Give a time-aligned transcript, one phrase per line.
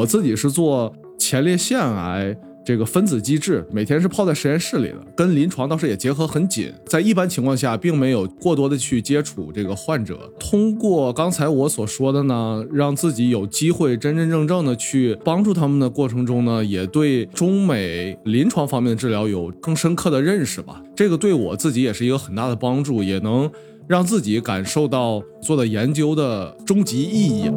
[0.00, 2.34] 我自己是做前列腺癌。
[2.62, 6.72] 这个分子机制每天是泡在实验室里的，跟临床倒是也结合很紧。
[6.86, 10.30] 在一般情况下，并没有过多的去接触这个患者。
[10.38, 20.82] 通过刚才我所说的呢，让自己有机会真真正正的去帮助他们的过程中呢，也对中美临床方面的治疗有更深刻的认识吧。
[20.94, 23.50] 这个对我自己也是一个很大的帮助，也能
[23.88, 27.50] 让自己感受到做的研究的终极意义。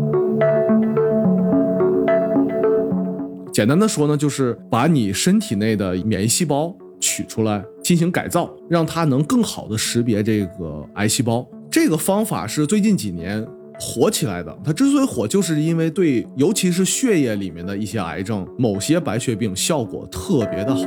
[3.54, 11.48] 简单的说呢，就是把你身体内的免疫细胞取出来进行改造，让它能更好的识别这个癌细胞。
[11.70, 13.46] 这个方法是最近几年
[13.80, 14.58] 火起来的。
[14.64, 20.82] 它之所以火，就是因为对尤其是血液里面的一些癌症，某些白血病效果特别的好。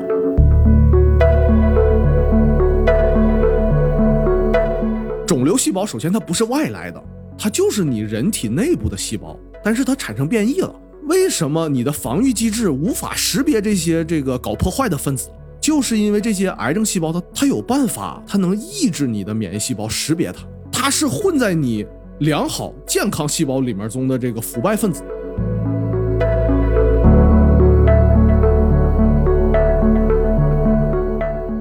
[5.24, 7.00] 肿瘤细胞首先它不是外来的，
[7.38, 10.74] 它就是你人体内部的细胞，但是它产生变异了。
[11.06, 15.30] 为什么你的防御机制无法识别这些这个搞破坏的分子？
[15.60, 20.40] 就是因为这些癌症细胞，它它有办法，它能抑制你的免疫细胞识别它，
[20.72, 21.86] 它是混在你
[22.18, 25.04] 良好健康细胞里面中的这个腐败分子。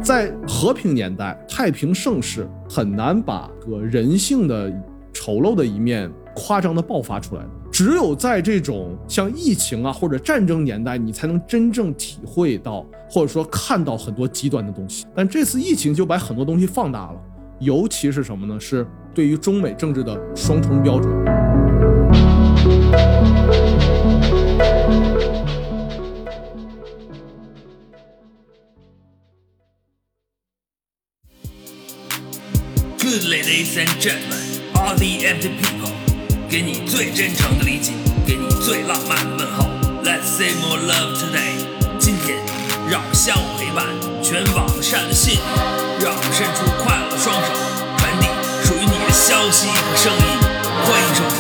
[0.02, 4.72] 在和平年代、太平盛世，很难把个人性的
[5.14, 7.44] 丑陋的一面夸张的爆发出来。
[7.76, 15.06] 只有在这种像疫情啊或者战争年代，你才能真正体会到，或者说看到很多极端的东西。
[15.14, 17.22] 但这次疫情就把很多东西放大了，
[17.60, 18.58] 尤其是什么呢？
[18.58, 21.14] 是对于中美政治的双重标准。
[33.00, 35.85] Good ladies and gentlemen, all the empty people.
[36.56, 37.92] 给你最真诚的理解，
[38.26, 39.66] 给你最浪漫的问候。
[40.06, 41.68] Let's say more love today。
[42.00, 42.38] 今天，
[42.90, 43.86] 让我们相互陪伴，
[44.24, 45.42] 全网善信，
[46.00, 47.52] 让我们伸出快乐的双手，
[47.98, 48.28] 传递
[48.64, 50.24] 属于你的消息和声音。
[50.80, 51.38] 欢迎收听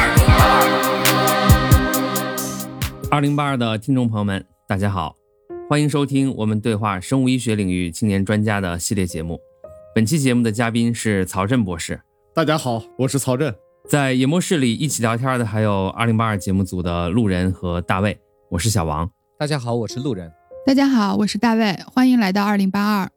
[0.00, 0.64] 二零八二。
[3.10, 5.14] 二零八二的听众朋友们，大家好，
[5.68, 9.38] 欢迎收听我们对话生物医学领域青年专家的系列节目。
[9.94, 12.00] 本期节目的嘉宾是曹振博士。
[12.34, 13.54] 大家好，我是曹振。
[13.92, 18.18] 在演播室里一起聊天的还有二零八二节目组的路人和大卫，
[18.50, 19.10] 我是小王。
[19.38, 20.32] 大家好，我是路人。
[20.64, 23.10] 大家好，我是大卫，欢迎来到二零八二。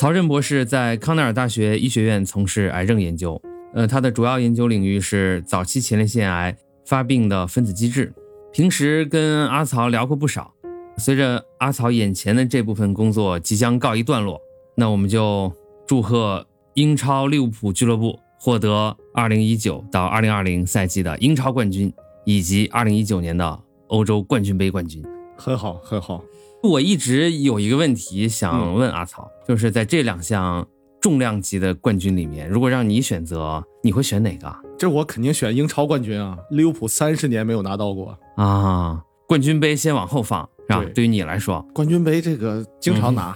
[0.00, 3.40] 曹振博士在康奈尔大学医学院从事癌症研究，
[3.72, 8.12] 呃，他的主要研究领域是早期前列腺癌发病的分子机制。
[8.52, 10.52] 平时跟阿曹聊过不少，
[10.98, 14.40] 随着阿曹眼前的这部分工作即将告一段落，
[14.76, 15.52] 那我们就
[15.86, 16.44] 祝贺
[16.74, 18.18] 英超利物浦俱乐部。
[18.38, 21.90] 获得二零一九到二零二零赛季的英超冠军，
[22.26, 25.02] 以及二零一九年的欧洲冠军杯冠军，
[25.38, 26.22] 很好很好。
[26.62, 30.68] 我一直有一个问题想问阿曹，就是在这两项
[31.00, 34.54] 重量级的冠军里面，如果让你选择，你会选哪个？
[34.78, 36.36] 这我肯定选英超冠军啊！
[36.50, 39.02] 利物浦三十年没有拿到过啊！
[39.26, 40.84] 冠军杯先往后放，是吧？
[40.94, 43.34] 对于你来说，冠军杯这个经常拿。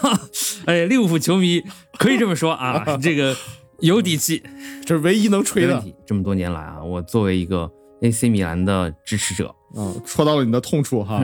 [0.66, 1.62] 哎，利物浦球迷
[1.98, 3.34] 可以这么说啊， 这个。
[3.80, 4.42] 有底气，
[4.84, 5.82] 这是唯一能吹的。
[6.06, 7.70] 这么多年来啊，我作为一个
[8.00, 11.22] AC 米兰的支持者，嗯，戳到了你的痛处哈。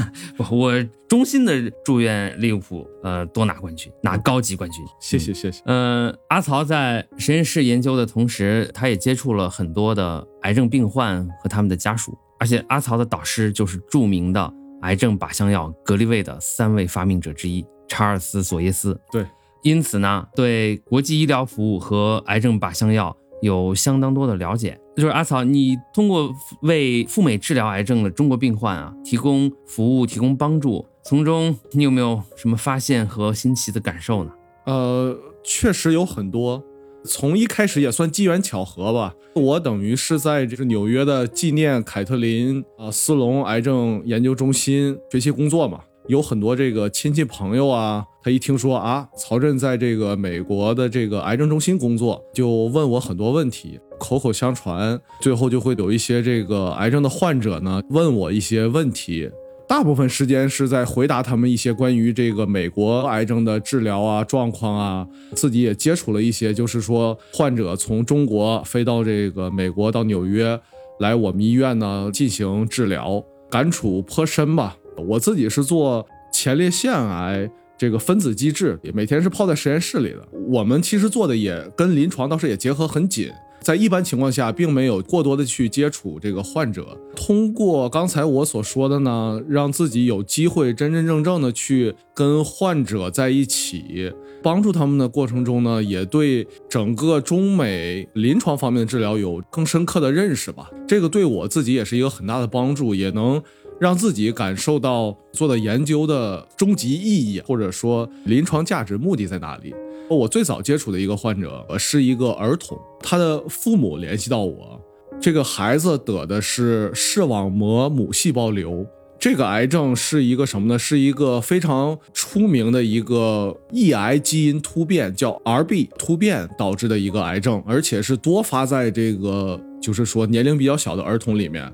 [0.50, 0.72] 我
[1.08, 4.84] 衷心的祝愿利物浦呃多拿冠军，拿高级冠军。
[5.00, 5.62] 谢谢谢谢。
[5.64, 18.98] 呃，阿曹在实验室研究的同时，他也接触了很多的癌症病患和他们的家属，而且阿曹的导师就是著名的癌症靶向药格列卫的三位发明者之一查尔斯索耶斯。
[19.10, 19.24] 对。
[19.64, 24.78] 因此呢，对国际医疗服务和癌症靶向药有相当多的了解。
[24.94, 26.30] 就是阿草，你通过
[26.62, 34.30] 为赴美治疗癌症的中国病患啊提供服务、提供帮助，从中你有没有什么发现和新奇的感受呢？
[34.66, 36.62] 呃，确实有很多。
[37.06, 45.80] 从一开始也算机缘巧合吧，我等于是在这个纽约的纪念凯特琳啊斯隆癌症研究中心学习工作嘛。
[46.06, 59.30] 有很多这个亲戚朋友啊，他一听说啊，曹振在这个美国的这个癌症中心工作，就问我很多问题，口口相传，最后就会有一些这个癌症的患者呢问我一些问题，
[59.66, 70.60] 大部分时间是在回答他们一些关于这个美国癌症的治疗啊状况啊，自己也接触了一些，就是说患者从中国飞到这个美国到纽约
[71.00, 74.76] 来我们医院呢进行治疗，感触颇深吧。
[74.96, 80.26] 我自己是做前列腺癌这个分子机制，每天是泡在实验室里的。
[80.48, 83.30] 我们其实做的也跟临床倒是也结合很紧。
[83.60, 86.98] 在一般情况下，并没有过多的去接触这个患者。
[87.16, 94.12] 通过刚才我所说的呢，让自己有机会真真正正的去跟患者在一起，
[94.42, 100.70] 帮助他们的过程中呢，也对整个中美临床方面的治疗有更深刻的认识吧。
[100.86, 103.42] 这个对我自己也是一个很大的帮助，也能
[103.80, 109.74] 让自己感受到做的研究的终极意义，或者说临床价值目的在哪里。
[110.08, 114.80] 我最早接触的一个患者是一个儿童，他的父母联系到我，
[115.20, 118.86] 这个孩子得的是视网膜母细胞瘤，
[119.18, 120.78] 这个癌症是一个什么呢？
[120.78, 131.72] 是一个非常出名的一个抑癌基因突变，叫 RB 突变导致的一个癌症，而且是多发在这个就是说年龄比较小的儿童里面。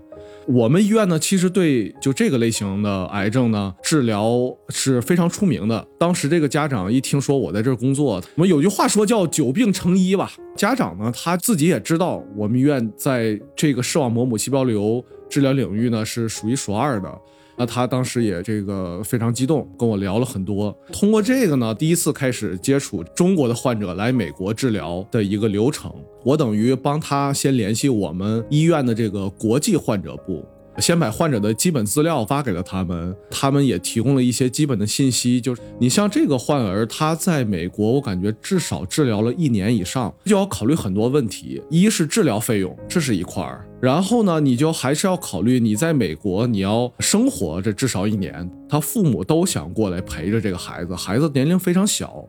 [0.52, 5.86] 我们医院呢，其实对就这个类型的癌症呢，治疗是非常出名的。
[5.96, 10.32] 当时这个家长一听说我在这儿工作，我们有句话说叫“久病成医”吧。
[10.56, 17.08] 家长呢，他自己也知道我们医院在这个视网膜母细胞瘤治疗领域呢是数一数二的。
[17.60, 20.74] 那他当时也这个非常激动，跟我聊了很多。
[20.90, 25.92] 通过这个呢，第一次开始接触中国的患者来美国治疗的一个流程。
[26.24, 30.42] 我等于帮他先联系我们医院的这个国际患者部。
[30.78, 35.38] 先把患者的基本资料发给了他们，他们也提供了一些基本的信息。
[35.38, 41.60] 就是你像这个患儿，他在美国，我感觉至少治疗了一年以上，就要考虑很多问题。
[41.68, 48.48] 一是治疗费用，这是一块儿；然后呢，你就还是要考虑你在美国你要生活这至少一年。
[48.68, 52.22] 他父母都想过来陪着这个孩子，孩子年龄非常小，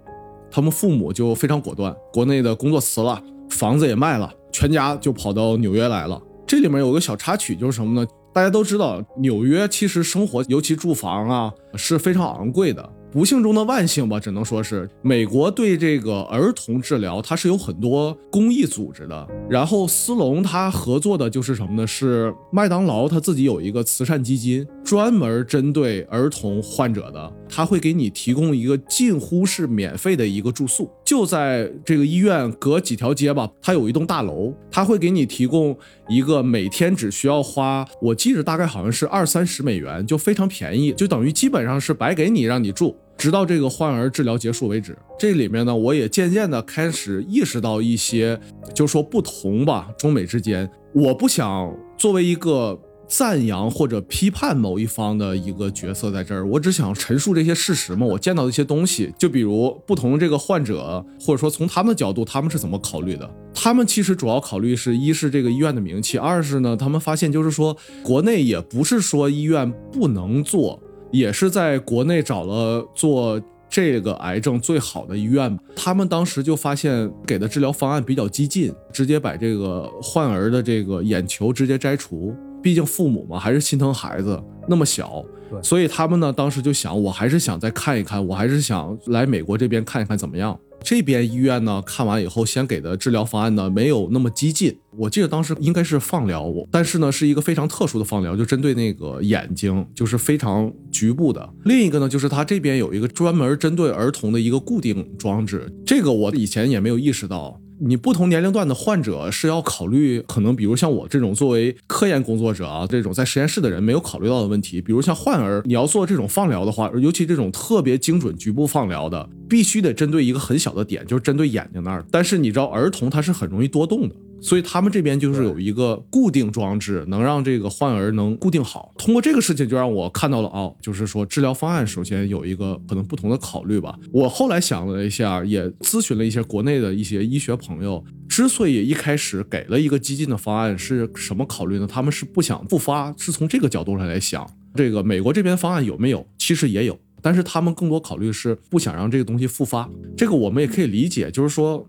[0.49, 6.21] 他们父母就非常果断，国内的工作辞了，房子也卖了，全家就跑到纽约来了。
[6.47, 8.07] 这里面有个小插曲，就是什么呢？
[8.33, 12.89] 大家都知道，纽约其实生活，尤其住房啊，是非常昂贵的。
[13.11, 19.27] 不幸中的万幸吧，只能说是美国对这个儿童治疗，它是有很多公益组织的。
[19.49, 21.85] 然后斯隆他合作的就是什么呢？
[21.85, 35.77] 是麦当劳他自己有一个慈善基金，专门针对儿童患者的，他会给你提供一个近乎是免费的一个住宿，就在这个医院隔几条街吧，他有一栋大楼，他会给你提供
[36.07, 42.95] 一个每天只需要花，我记着大概好像是二三十美元，就非常便宜，就等于基本上是白给你让你住。
[43.17, 48.39] 直到这个患儿治疗结束为止，这里面呢，我也渐渐的开始意识到一些，
[48.73, 52.79] 就说不同吧，中美之间，我不想作为一个
[53.11, 63.29] 赞扬或者批判某一方的一个角色在这儿，我只想陈述这些事实嘛，我见到的一些东西，就比如不同这个患者，或者说从他们的角度，他们是怎么考虑的？
[63.53, 70.81] 他们其实主要考虑是一是这个医院的名气，二是呢，他们发现就是说，国内也不是说医院不能做。
[71.11, 82.33] 也是在国内找了做这个癌症最好的医院，他们当时就发现给的治疗方案比较激进，直接把这个患儿的这个眼球直接摘除。
[82.61, 85.23] 毕竟父母嘛，还是心疼孩子那么小，
[85.61, 90.57] 所以他们呢当时就想，我还是想再看一看，我还是想来美国这边看一看怎么样。
[90.83, 101.47] 这边医院呢，看完以后先给的治疗方案呢没有那么激进，我记得当时应该是放疗，但是呢是一个非常特殊的放疗，就针对那个眼睛，就是非常局部的。
[101.65, 107.59] 另一个呢就是他这边有一个专门针对儿童的一个固定装置，这个我以前也没有意识到。
[107.83, 122.05] 你不同年龄段的患者是要考虑，可能比如像我这种作为科研工作者啊，这种在实验室的人没有考虑到的问题，比如像患儿，你要做这种放疗的话，尤其这种特别精准局部放疗的，必须得针对一个很小的点，就是针对眼睛那儿。
[122.11, 124.15] 但是你知道，儿童他是很容易多动的。
[124.41, 128.91] 所以他们这边就是有一个固定装置，能让这个患儿能固定好。
[128.97, 133.97] 通过这个事情，就让我看到了哦，就是说治疗方案首先有一个可能不同的考虑吧。
[134.11, 141.85] 我后来想了一下，也咨询了一些国内的一些医学朋友，之所以一开始给了一个激进的方案，是什么考虑呢？
[141.85, 144.49] 他们是不想复发，是从这个角度上来想。
[144.73, 146.25] 这个美国这边方案有没有？
[146.37, 149.87] 其实也有，但是他们更多考虑是不想让这个东西复发。
[150.17, 151.85] 这个我们也可以理解，就是说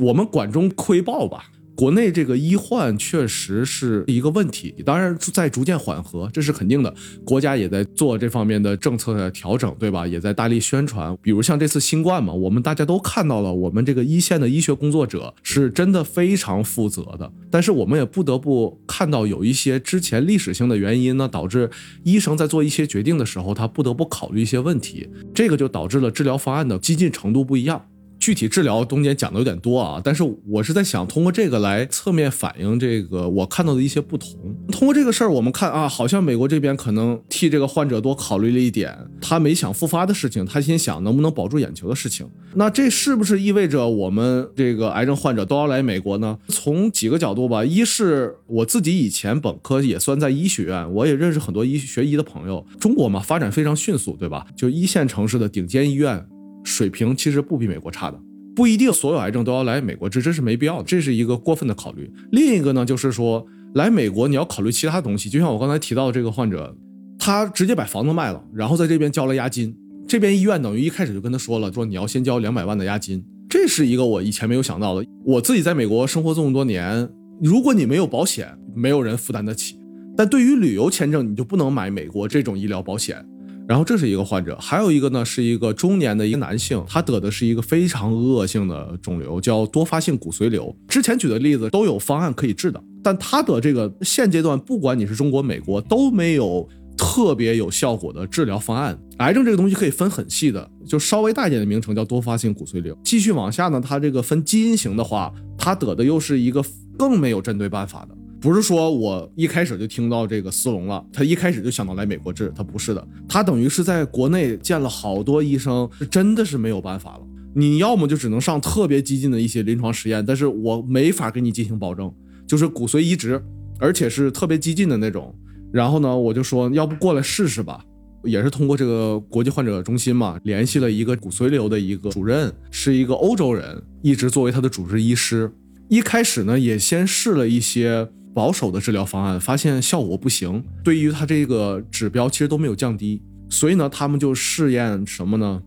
[0.00, 1.50] 我们管中窥豹吧。
[1.76, 6.94] 国内这个医患确实是一个问题，当然在逐渐缓和，这是肯定的。
[7.24, 10.06] 国家也在做这方面的政策的调整，对吧？
[10.06, 11.16] 也在大力宣传。
[11.20, 17.32] 比如像这次新冠嘛，我们大家都看到了，我们这个一线的医学工作者是真的非常负责的。
[17.50, 21.68] 但是我们也不得不看到，有一些之前历史性的原因呢，导致
[22.04, 25.08] 医生在做一些决定的时候，他不得不考虑一些问题。
[25.34, 27.84] 这个就导致了治疗方案的激进程度不一样。
[28.24, 34.30] 具体治疗中间讲的有点多啊，但是我是在想通过这个来侧面反映这个我看到的一些不同。
[34.72, 42.26] 通过这个事儿，我们看啊，好像美国这边可能替这个患者多考虑了一点，他没想复发的事情，他先想能不能保住眼球的事情。
[42.54, 46.38] 那这是不是意味着我们这个癌症患者都要来美国呢？
[46.48, 52.66] 从几个角度吧，一是我自己以前本科也算在医学院，我也认识很多医学医的朋友。
[52.80, 54.46] 中国嘛，发展非常迅速，对吧？
[54.56, 56.26] 就一线城市的顶尖医院。
[56.64, 58.20] 水平其实不比美国差的，
[58.56, 62.10] 不一定所有癌症都要来美国治，这是没必要的，这是一个过分的考虑。
[62.32, 66.76] 另一个呢，就是说来美国你要考虑其他东西，就像我刚才提到的这个患者，
[67.18, 69.76] 他直接把房子卖了，然后在这边交了押金，
[70.08, 75.06] 这边医院等于一开始就跟他说了，说你要先交两百万的押金，这是一个我以前没有想到的。
[75.24, 77.08] 我自己在美国生活这么多年，
[77.42, 79.78] 如果你没有保险，没有人负担得起，
[80.16, 83.24] 但对于旅游签证，你就不能买美国这种医疗保险。
[83.66, 90.74] 然后这是一个患者，还有一个呢是一个中年的一个男性，他得的是一个非常恶性的肿瘤，叫多发性骨髓瘤。
[90.86, 98.98] 之前举的例子都有方案可以治的，但他得这个现阶段，不管你是中国、美国，都没有特别有效果的治疗方案。
[99.18, 102.94] 癌症这个东西可以分很细的，就稍微大一点的名称叫多发性骨髓瘤。
[103.02, 106.62] 继续往下呢，它这个分基因型的话，他得的又是一个
[106.98, 108.14] 更没有针对办法的。
[108.44, 117.20] 不是说我一开始就听到这个斯隆了，他一开始就想到来美国治，他不是的，他等于是在国内见了好多医生，真的是没有办法了。
[117.54, 122.12] 你要么就只能上特别激进的一些临床实验，但是我没法给你进行保证，
[122.46, 123.42] 就是骨髓移植，
[123.78, 125.34] 而且是特别激进的那种。
[125.72, 127.82] 然后呢，我就说要不过来试试吧，
[128.24, 135.50] 也是通过这个国际患者中心嘛，联系了一个骨髓瘤的一个主任，是一个欧洲人，一直作为他的主治医师。
[135.88, 138.06] 一开始呢，也先试了一些。
[138.34, 145.62] 保守的治疗方案发现效果不行，对于他这个指标其实都没有降低，所以呢，他们就试验什么呢？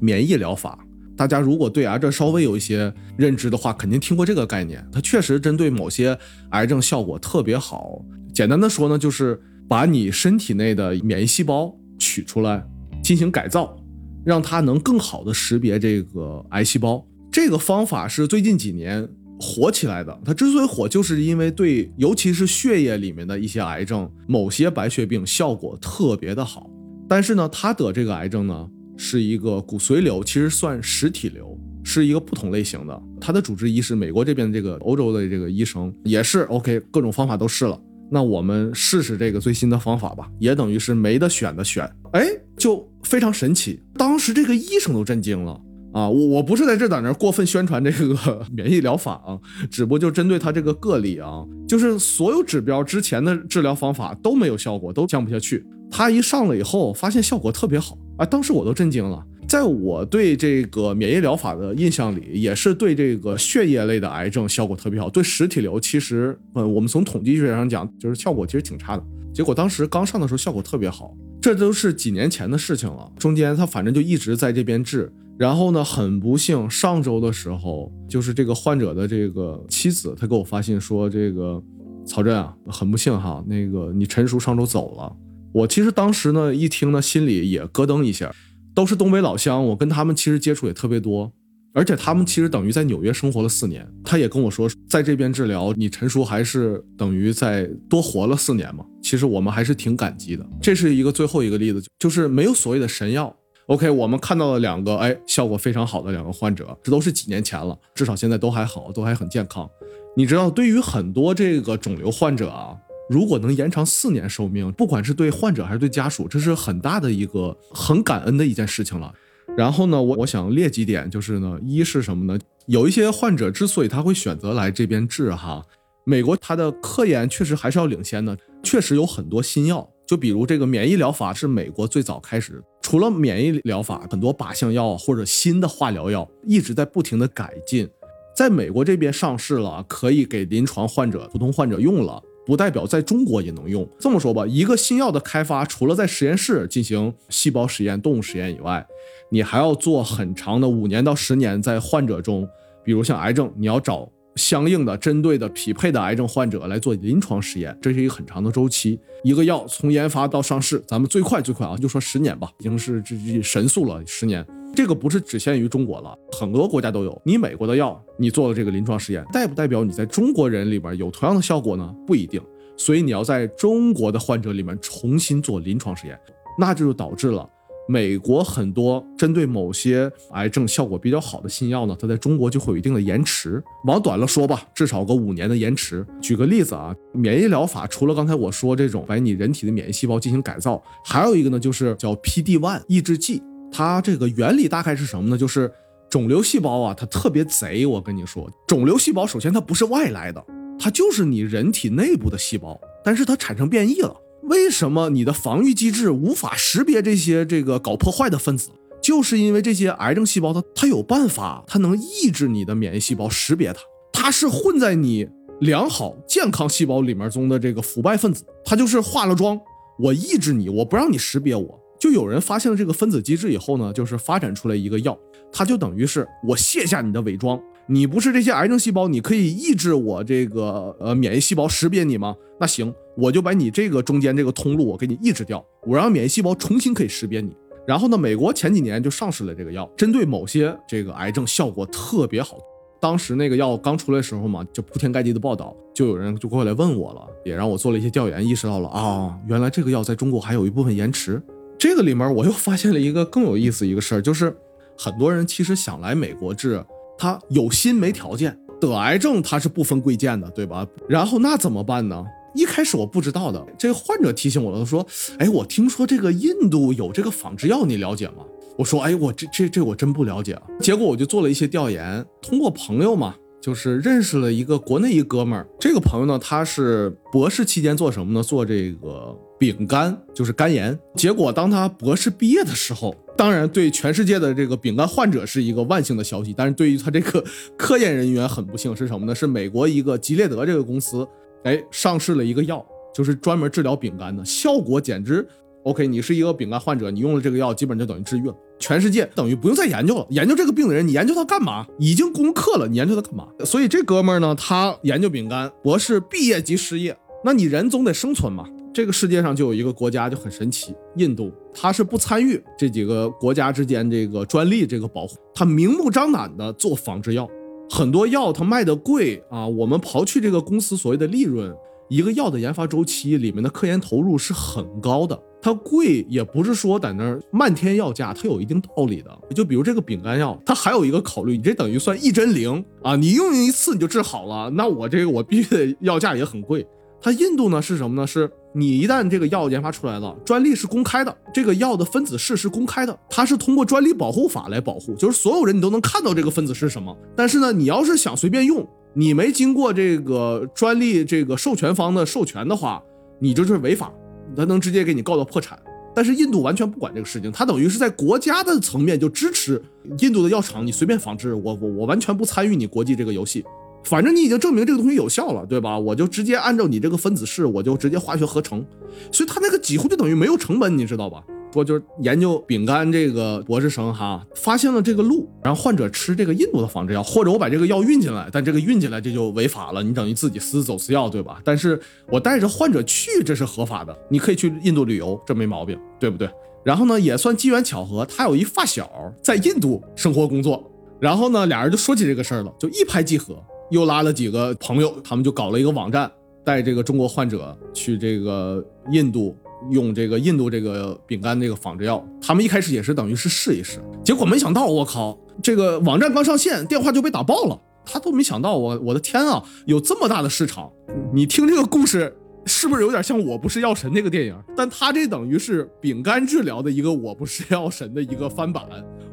[0.00, 0.78] 免疫疗法。
[1.16, 4.84] 大家如果对癌症稍微有一些认知的话，肯定听过这个概念。
[4.92, 6.18] 它确实针对某些
[6.50, 8.04] 癌症效果特别好。
[8.34, 12.64] 简单的说呢，就是把你身体内的免疫细胞取出来
[13.02, 13.76] 进行改造，
[14.24, 17.04] 让它能更好的识别这个癌细胞。
[17.30, 19.08] 这个方法是最近几年。
[19.40, 26.68] 火起来的，它之所以火，就是因为对，尤其是血液里面的一些癌症，某些白血病效果特别的好。
[27.08, 33.02] 但是呢，他得这个癌症呢，是一个骨髓瘤，其实算实体瘤，是一个不同类型的。
[33.20, 37.80] 他的主治医师，美国这边的这个欧洲的这个医生也是 OK，各种方法都试了。
[38.10, 41.88] 那我们试试这个最新的方法吧，也等于是没得选的选。
[42.12, 42.26] 哎，
[42.56, 45.60] 就非常神奇，当时这个医生都震惊了。
[45.92, 49.38] 啊，我我不是在这在那过分宣传这个 免疫疗法啊，
[49.70, 55.64] 只不过就针对他这个个例啊，就是所有指标之前的治疗方法都没有效果，都降不下去。
[55.90, 59.24] 他一上了以后，发现效果特别好啊，当时我都震惊了。
[59.48, 69.02] 在我对这个免疫疗法的印象里，也是对这个血液类的癌症效果特别好，对实体瘤其实，呃，我们从统计学上讲，就是效果其实挺差的。
[69.32, 73.10] 结果当时刚上的时候效果特别好，这都是几年前的事情了。
[73.18, 75.10] 中间他反正就一直在这边治。
[75.38, 81.62] 然后呢，很不幸，上周的时候，就是这个患者的这个妻子，她给我发信说，这个
[82.04, 85.14] 曹震啊，很不幸哈，那个你陈叔上周走了。
[85.52, 88.34] 我其实当时呢，一听呢，心里也咯噔一下，
[88.74, 91.32] 都是东北老乡，我跟他们其实接触也特别多，
[91.72, 93.88] 而且他们其实等于在纽约生活了四年。
[94.02, 98.84] 他也跟我说，在这边治疗，你陈叔还是等于在多活了四年嘛。
[99.00, 100.44] 其实我们还是挺感激的。
[100.60, 103.32] 这是一个最后一个例子，就是没有所谓的神药。
[103.68, 109.68] OK，我们看到了两个，哎，效果非常好的两个患者，这都是几年前了，至少现在都还好，都还很健康。
[110.16, 112.74] 你知道，对于很多这个肿瘤患者啊，
[113.10, 119.12] 如果能延长四年寿命，不管是对患者还是对家属，这是很大的一个很感恩的一件事情了。
[119.54, 122.40] 然后呢，我我想列几点，就是呢，一是什么呢？
[122.68, 125.62] 有一些患者之所以他会选择来这边治哈，
[126.04, 129.86] 美国它的科研确实还是要领先的，确实有很多新药。
[130.06, 137.88] 就比如这个免疫疗法是美国最早开始，除了免疫疗法，很多靶向药或者新的化疗药一直在不停的改进，
[138.34, 143.86] 在美国这边上市了，可以给临床患者、普通患者用了，不代表在中国也能用。
[143.98, 148.86] 这么说吧，一个新药的开发，除了在实验室进行细胞实验、动物实验以外，
[149.30, 152.48] 你还要做很长的五年到十年，在患者中，
[152.82, 154.08] 比如像癌症，你要找。
[154.38, 158.98] 相应的、针对的、匹配的癌症患者来做临床实验，这是一个很长的周期。
[159.24, 164.00] 一个药从研发到上市，咱们最快最快啊，就说十年吧，已经是这这神速了。
[164.06, 167.20] 十年，这个不是只限于中国了，很多国家都有。
[167.24, 171.92] 你美国的药，你做了这个临床实验，代不代表你在中国人里边有同样的效果呢？
[172.06, 172.40] 不一定。
[172.76, 176.16] 所以你要在中国的患者里面重新做临床实验，
[176.56, 177.48] 那就导致了
[177.90, 183.62] 美国很多针对某些癌症效果比较好的新药呢，它在中国就会有一定的延迟。
[183.86, 186.06] 往短了说吧，至少个五年的延迟。
[186.20, 193.42] 举个例子啊，免疫疗法除了刚才我说这种把你人体的免疫细胞进行改造，还有一个呢，就是叫 PD-1 抑制剂。
[193.72, 195.38] 它这个原理大概是什么呢？
[195.38, 195.72] 就是
[196.10, 197.86] 肿瘤细胞啊，它特别贼。
[197.86, 200.44] 我跟你说，肿瘤细胞首先它不是外来的，
[200.78, 204.14] 它就是你人体内部的细胞，但是它产生变异了。
[204.48, 208.70] 为什么你的防御机制无法识别这些这个搞破坏的分子？
[209.00, 213.80] 就是因为这些癌症细胞它它有办法，它能抑制你的免疫细胞识别它，
[214.12, 215.28] 它是混在你
[215.60, 219.58] 良好健康细胞里面中的这个腐败分子，它就是化了妆，
[219.98, 221.80] 我抑制你，我不让你识别我。
[222.00, 225.18] 就有人发现了这个分子机制以后呢，就是发展出来一个药，
[225.52, 227.60] 它就等于是我卸下你的伪装。
[227.88, 232.36] 你不是这些癌症细胞，你可以抑制我这个呃免疫细胞识别你吗？
[232.60, 237.52] 那行，我就把你这个中间这个通路我给你抑制掉，我让免疫细胞重新可以识别你。
[237.84, 242.58] 然后呢，美国前几年就上市了这个药，针对某些这个癌症效果特别好。
[243.00, 251.42] 当时那个药刚出来的时候嘛，就铺天盖地的报道，就有人就过来问我了，也让我做了一些调研，意识到了啊，原来这个药在中国还有一部分延迟。
[251.76, 254.56] 这个里面我又发现了一个更有意思一个事儿，就是
[254.96, 256.84] 很多人其实想来美国治。
[257.18, 260.86] 他有心没条件，得癌症他是不分贵贱的，对吧？
[261.08, 262.24] 然后那怎么办呢？
[262.54, 265.06] 一开始我不知道的，这个患者提醒我了，他说
[265.38, 268.44] ：“哎，我听说这个印度有这个仿制药，你了解吗？”
[268.76, 273.34] 我说：“哎，我这这这我真不了解。”结果我就做了一些调研，通过朋友嘛。
[273.60, 278.40] 就是认识了一个国内一哥们儿，这个朋友呢，他是博士期间做什么呢？
[278.40, 280.96] 做这个丙肝，就是肝炎。
[281.16, 287.44] 结果当他博士毕业的时候，当然对全世界的这个丙肝患者是一个万幸的消息，但是对于他这个
[287.76, 289.34] 科研人员很不幸，是什么呢？
[289.34, 291.26] 是美国一个吉列德这个公司，
[291.64, 292.84] 哎，上市了一个药，
[293.14, 295.46] 就是专门治疗丙肝的，效果简直。
[295.84, 298.54] OK，你是一个丙肝患者，你用了这个药，基本就等于治愈了。
[298.78, 301.86] 全世界等于不用再研究了，研究这个病的人，你研究它干嘛？
[301.98, 303.48] 已经攻克了，你研究它干嘛？
[303.64, 307.16] 所以这哥们儿呢，他研究丙肝，博士毕业即失业。
[307.44, 308.64] 那你人总得生存嘛？
[308.92, 317.48] 这个世界上就有一个国家就很神奇，印度，他是不参与这几个国家之间这个专利这个保护，他明目张胆的做仿制药，
[317.90, 319.66] 很多药它卖的贵啊。
[319.66, 321.74] 我们刨去这个公司所谓的利润。
[322.10, 329.30] 一个药的研发周期里面的科研投入是很高的，它贵也不是说在那儿漫天要价，它有一定道理的。
[329.54, 336.86] 就比如这个丙肝药，它还有一个考虑，你这等于算一针灵啊，你用一次你就治好了，那我这个我必须得要价也很贵。
[337.20, 338.26] 它印度呢是什么呢？
[338.26, 347.16] 是你一旦这个药研发出来了，专利是公开的，这个药的分子式是公开的，它是通过专利保护法来保护，就是所有人你都能看到这个分子是什么。
[347.36, 348.86] 但是呢，你要是想随便用。
[349.14, 353.02] 你没经过这个专利这个授权方的授权的话，
[353.40, 354.12] 你就是违法，
[354.54, 355.76] 他能直接给你告到破产。
[356.14, 359.82] 但是印度完全不管这个事情，他等于是在国家的层面就支持
[360.18, 363.64] 印度的药厂，你随便仿制，我我我完全不参与你国际这个游戏，
[364.04, 365.98] 反正你已经证明这个东西有效了，对吧？
[365.98, 368.84] 我就直接按照你这个分子式，我就直接化学合成，
[369.30, 371.42] 所以他那个几乎就等于没有成本，你知道吧？
[371.74, 381.60] 我就是研究丙肝这个博士生哈，发现了这个路，然后患者吃这个印度的仿制药，或者我把这个药运进来，但这个运进来这就违法了，你等于自己私走私药，对吧？
[381.62, 386.48] 但是我带着患者去，这是合法的，你可以去印度旅游，这没毛病，对不对？
[386.84, 389.10] 然后呢，也算机缘巧合，他有一发小
[389.42, 390.82] 在印度生活工作，
[391.20, 396.30] 然后呢，俩人就说起这个事儿了，就一拍即合，又拉了几个朋友，他们就搞了一个网站，
[396.64, 399.56] 带这个中国患者去这个印度。
[399.92, 407.80] 用这个印度这个饼干这个仿制药，他们一开始也是等于是试一试，结果没想到，我靠，这个网站刚上线，电话就被打爆了。
[408.04, 410.90] 他都没想到，我我的天啊，有这么大的市场！
[411.32, 414.54] 你听这个故事，是不是有点像《我不是药神》那个电影？
[414.76, 418.84] 但他这等于是饼干治疗的一个《我不是药神》的一个翻版。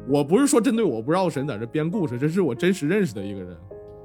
[0.08, 3.56] 我不是说针对《我不是药神》在这编故事，这是我真实认识的一个人。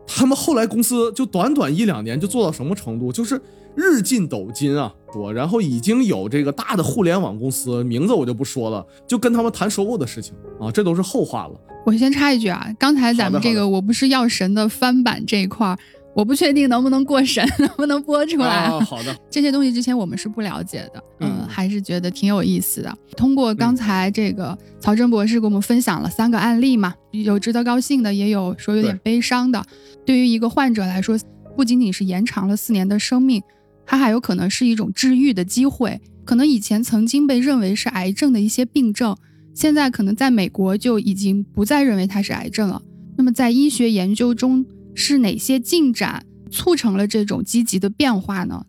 [0.06, 3.12] 他们后来公司就短短一两年就做到什么程度？
[3.12, 3.42] 就是
[3.76, 4.94] 日进斗金啊！
[5.16, 11.54] 我，然后已经有这个大的互联网公司名字我就不说了，就跟他们谈收购的事情啊，这都是后话了。
[11.86, 15.78] 我先插一句啊，刚才咱们这个我不是药神的翻版这一块。
[16.14, 18.68] 我不确定能不能过审， 能不能播出来。
[18.82, 22.94] 好的，这些东西之前我们是不了解的，嗯，还是觉得挺有意思的。
[23.16, 29.64] 通过刚才这个曹真博士给我们分享了三个案例嘛，有值得高兴的，也有说有点悲伤的。
[30.06, 31.18] 对于一个患者来说，
[31.56, 33.42] 不仅仅是延长了四年的生命，
[33.86, 36.00] 它还有可能是一种治愈的机会。
[36.26, 39.16] 可能以前曾经被认为是癌症的一些病症，
[39.54, 42.82] 现在可能在美国就已经不再认为它是癌症了。
[43.18, 44.66] 那么在医学研究中。
[44.96, 48.66] 是哪些进展促成了这种积极的变化呢？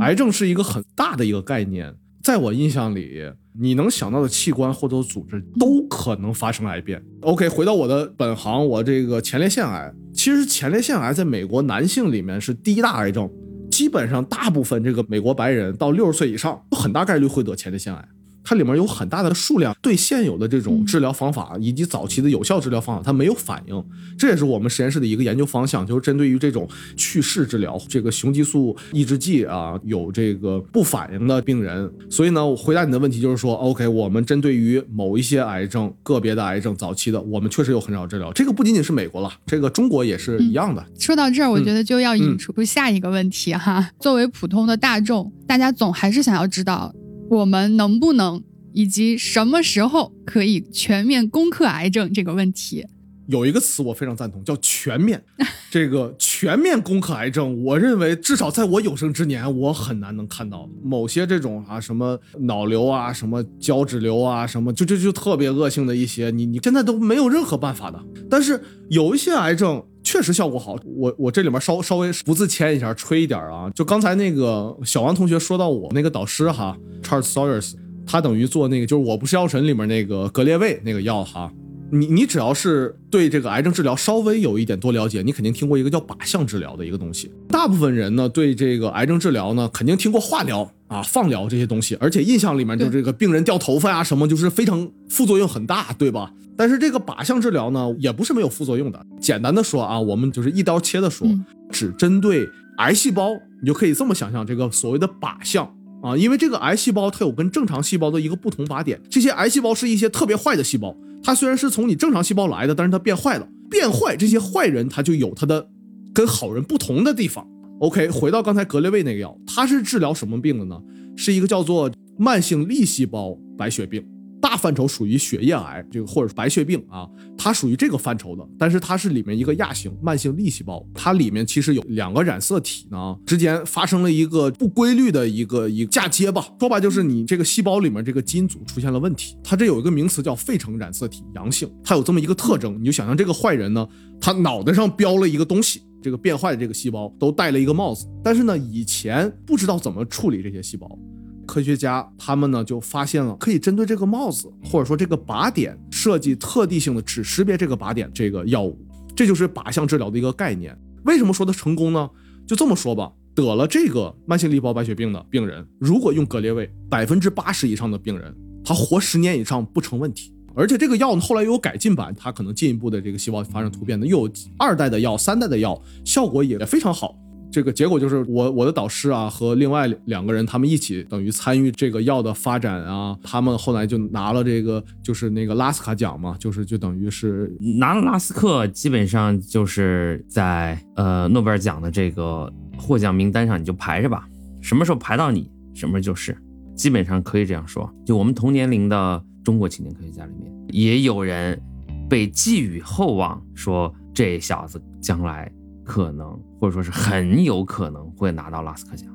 [0.00, 3.22] 癌症是一个很大的一个概念，在我印象里，
[3.58, 7.02] 你能想到的器官或者组织都可能发生癌变。
[7.20, 13.28] OK，回到我的本行，我这个前列腺癌，其实前列腺癌在美国男性里面是第一大癌症，
[13.70, 18.08] 基本上大部分这个美国白人到六十岁以上，有很大概率会得前列腺癌。
[18.44, 23.84] 它里面有很大的数量对现有的这种治疗方法以及早期的有效治疗方法，它没有反应。
[24.18, 31.90] 这也是我们实验室的一个研究方向，就是针对于这种去世治疗、这个雄激素抑制剂啊有这个不反应的病人。
[32.10, 38.32] 所以呢，我回答你的问题就是说，OK，我们针对于某一些癌症、个别的癌症早期的，我们确实有很少治疗。
[38.32, 40.84] 这个不仅仅是美国了，这个中国也是一样的。
[40.98, 43.90] 说到这儿，我觉得就要引出下一个问题哈。
[43.98, 46.94] 作为普通的大众，大家总还是想要知道，
[47.38, 48.42] 我们能不能。
[48.74, 52.86] 以及什么时候可以全面攻克癌症这个问题，
[53.26, 55.22] 有一个词我非常赞同，叫全面。
[55.70, 68.02] 这个全面攻克癌症，我认为至少在我有生之年，我很难能看到某些这种啊什么脑瘤啊、什么胶质瘤啊、什么就就就特别恶性的一些，你你现在都没有任何办法的。
[68.30, 73.70] 但是有一些癌症确实效果好，我我这里面稍稍微不自谦一下，吹一点啊。
[73.74, 77.74] 就刚才那个小王同学说到我那个导师哈，Charles Sawyers。
[78.04, 81.50] 他等于做那个，就是《我不是药神》里面那个格列卫那个药哈，
[81.92, 87.30] 你你只要是对这个癌症治疗稍微有一点多了解，你肯定听过一个叫靶向治疗的一个东西。
[87.48, 96.32] 大部分人呢对这个癌症治疗呢，肯定听过化疗啊、放疗这些东西，而且印象里面就这个病人掉头发呀什么，就是非常副作用很大，对吧？
[96.56, 99.06] 但是这个靶向治疗呢，也不是没有副作用的。
[99.20, 101.26] 简单的说啊，我们就是一刀切的说，
[101.70, 102.46] 只针对
[102.78, 103.30] 癌细胞，
[103.62, 105.64] 你就可以这么想象，这个所谓的靶向。
[106.02, 115.64] 啊，因为这个癌细胞它有跟正常细胞的一个不同靶点，这些癌细胞是一些特别坏的细胞，它虽然是从你正常细胞来的，但是它变坏了，变坏这些坏人他就有他的
[116.12, 117.46] 跟好人不同的地方。
[117.82, 120.80] OK，回到刚才格列卫那个药，它是治疗什么病的呢？
[121.16, 124.00] 是一个叫做慢性粒细胞白血病。
[124.40, 128.48] 大范畴属于血液癌，这个或者是白血病啊，它属于这个范畴的。
[128.56, 136.46] 但是它是里面一个亚型慢性粒细胞，它里面其实有两个染色体呢，之间发生了一个不规律的一个一嫁接吧。
[136.60, 139.36] 说白就是你这个细胞里面这个基因组出现了问题。
[139.42, 142.80] 它这有一个名词叫费城染色体阳性，它有这么一个特征。
[142.80, 143.88] 你就想象这个坏人呢，
[144.20, 150.98] 他脑袋上标了一个东西，这个变坏的这个细胞都戴了一个帽子，但是呢，以前不知道怎么处理这些细胞。
[151.46, 158.78] 科学家他们呢就发现了可以针对这个帽子或者说这个靶点设计特地性的只识别这个靶点这个药物，
[159.14, 160.76] 这就是靶向治疗的一个概念。
[161.04, 162.08] 为什么说它成功呢？
[162.46, 168.34] 就这么说吧，得了这个慢性粒胞白血病的病人，如果用格列卫，百分之八十以上的病人
[168.64, 170.32] 他活十年以上不成问题。
[170.54, 177.16] 而且这个药呢后来又有改进版，它可能进一步的这个细胞发生突变的，又有二代的药、三代的药，效果也非常好。
[177.50, 194.26] 这个结果就是我我的导师啊和另外两个人他们一起等于参与这个药的发展啊，他们后来就拿了这个就是那个拉斯卡奖嘛，就是就等于是拿了拉斯克，基本上就是在呃诺贝尔奖的这个获奖名单上你就排着吧，
[194.62, 196.34] 什么时候排到你什么时候就是，
[196.74, 197.86] 基本上可以这样说。
[198.06, 201.60] 就我们同年龄的中国青年科学家里面，也有人
[202.08, 205.50] 被寄予厚望，说这小子将来。
[205.84, 209.08] 可能或者说是很有可能会拿到拉斯克奖，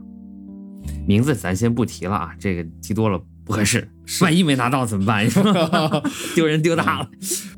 [1.07, 3.89] 名字咱先不提了啊，这个提多了不合适，
[4.21, 5.25] 万一没拿到怎么办？
[6.35, 7.09] 丢人丢大了。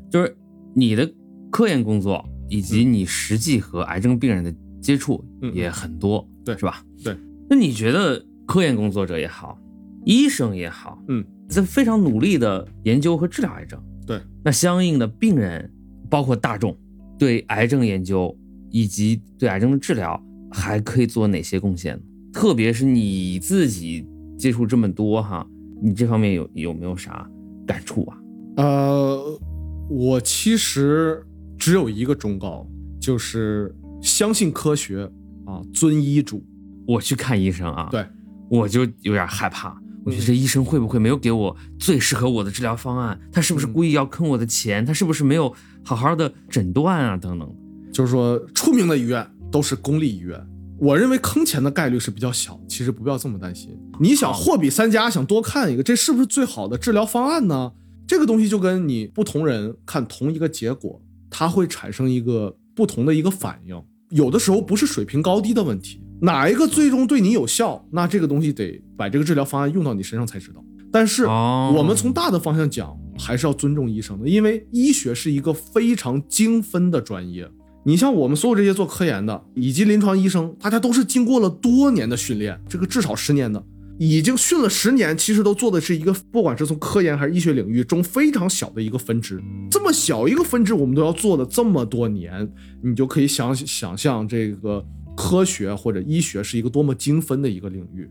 [0.08, 0.36] 就是
[0.76, 1.12] 你的
[1.50, 6.80] 科研工作以及你实际和癌症病人的接触也很多，对，是吧？
[7.02, 7.16] 对。
[7.48, 9.58] 那你觉得科研工作者也好，
[10.04, 15.70] 医生也好，嗯，在非常努力的研究和治疗癌症，对，那相应的病人
[16.08, 16.74] 包括大众
[17.18, 18.34] 对癌症研究。
[18.72, 22.02] 以及对癌症的治疗还可以做哪些贡献呢？
[22.32, 24.06] 特别是你自己
[24.38, 25.44] 接触这么多哈，
[25.82, 27.28] 你这方面有有没有啥
[27.66, 28.16] 感触啊？
[28.58, 29.40] 呃，
[29.88, 31.20] 我其实
[31.58, 32.64] 只有一个忠告，
[33.00, 35.02] 就是相信科学
[35.46, 36.40] 啊，遵医嘱。
[36.86, 38.06] 我去看医生啊，对，
[38.48, 43.20] 我就有点害怕，我觉得这医生会不会没有给我最适合我的治疗方案？
[43.30, 44.84] 他是不是故意要坑我的钱？
[44.84, 45.52] 他是不是没有
[45.84, 47.16] 好好的诊断啊？
[47.16, 47.54] 等等。
[47.92, 50.40] 就是说，出名的医院都是公立医院。
[50.78, 53.78] 我认为坑钱的概率是比较小，其实不要这么担心。
[54.00, 57.72] 你想货比三家，想多看一个，这是不是最好的治疗方案呢？
[58.06, 63.82] 这个东西就跟你不同人看同一个结果，它会产生一个不同的一个反应。
[64.10, 70.62] 有的时候不是水平高低的问题，哪一个最终对你有效，那这个东西得把这个治疗方案用到你身上才知道。
[70.92, 77.48] 但是我们从大的方向讲，还是要尊重医生的，因为医学是一个非常精分的专业。
[77.84, 83.64] 你像我们所有这些做科研的，以及临床医生，大家都是经过了多年的训练，这个至少十年的。
[83.98, 89.38] 已经训了十年，其实都做的是一个，不管是从科研还是医学领域中非常小的一个分支。
[89.70, 92.50] 这么小一个分支，我们都要做了这么多年，
[92.82, 94.82] 你就可以想想象这个
[95.20, 98.08] 科学或者医学是一个多么精分的一个领域。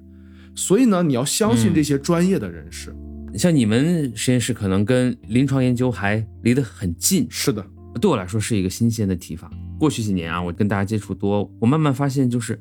[0.55, 2.95] 所以呢，你要相信这些专业的人士。
[3.35, 7.65] 像你们实验室可能跟临床研究还离得很近，是的，
[8.01, 9.49] 对我来说是一个新鲜的提法。
[9.79, 12.59] 过去几年啊，我跟大家接触多，我慢慢发现，就是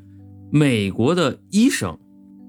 [0.50, 1.98] 美国的医生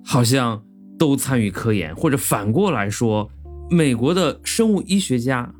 [0.04, 0.62] 好像
[0.98, 3.30] 都参与科研，或者反过来说，
[3.70, 5.52] 美国的生物医学家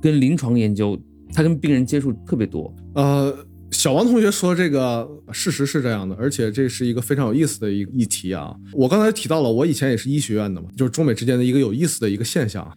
[0.00, 1.00] 跟临床研究，
[1.32, 2.72] 他跟病人接触特别多。
[2.94, 3.34] 呃，
[3.72, 8.54] 小王同学说这个事实是这样的，而且这是一个非常有意思的一个议题啊。
[8.74, 12.70] 我刚才提到了，我以前也是医学院的嘛，就是中美之间的一个有意思的一个现象，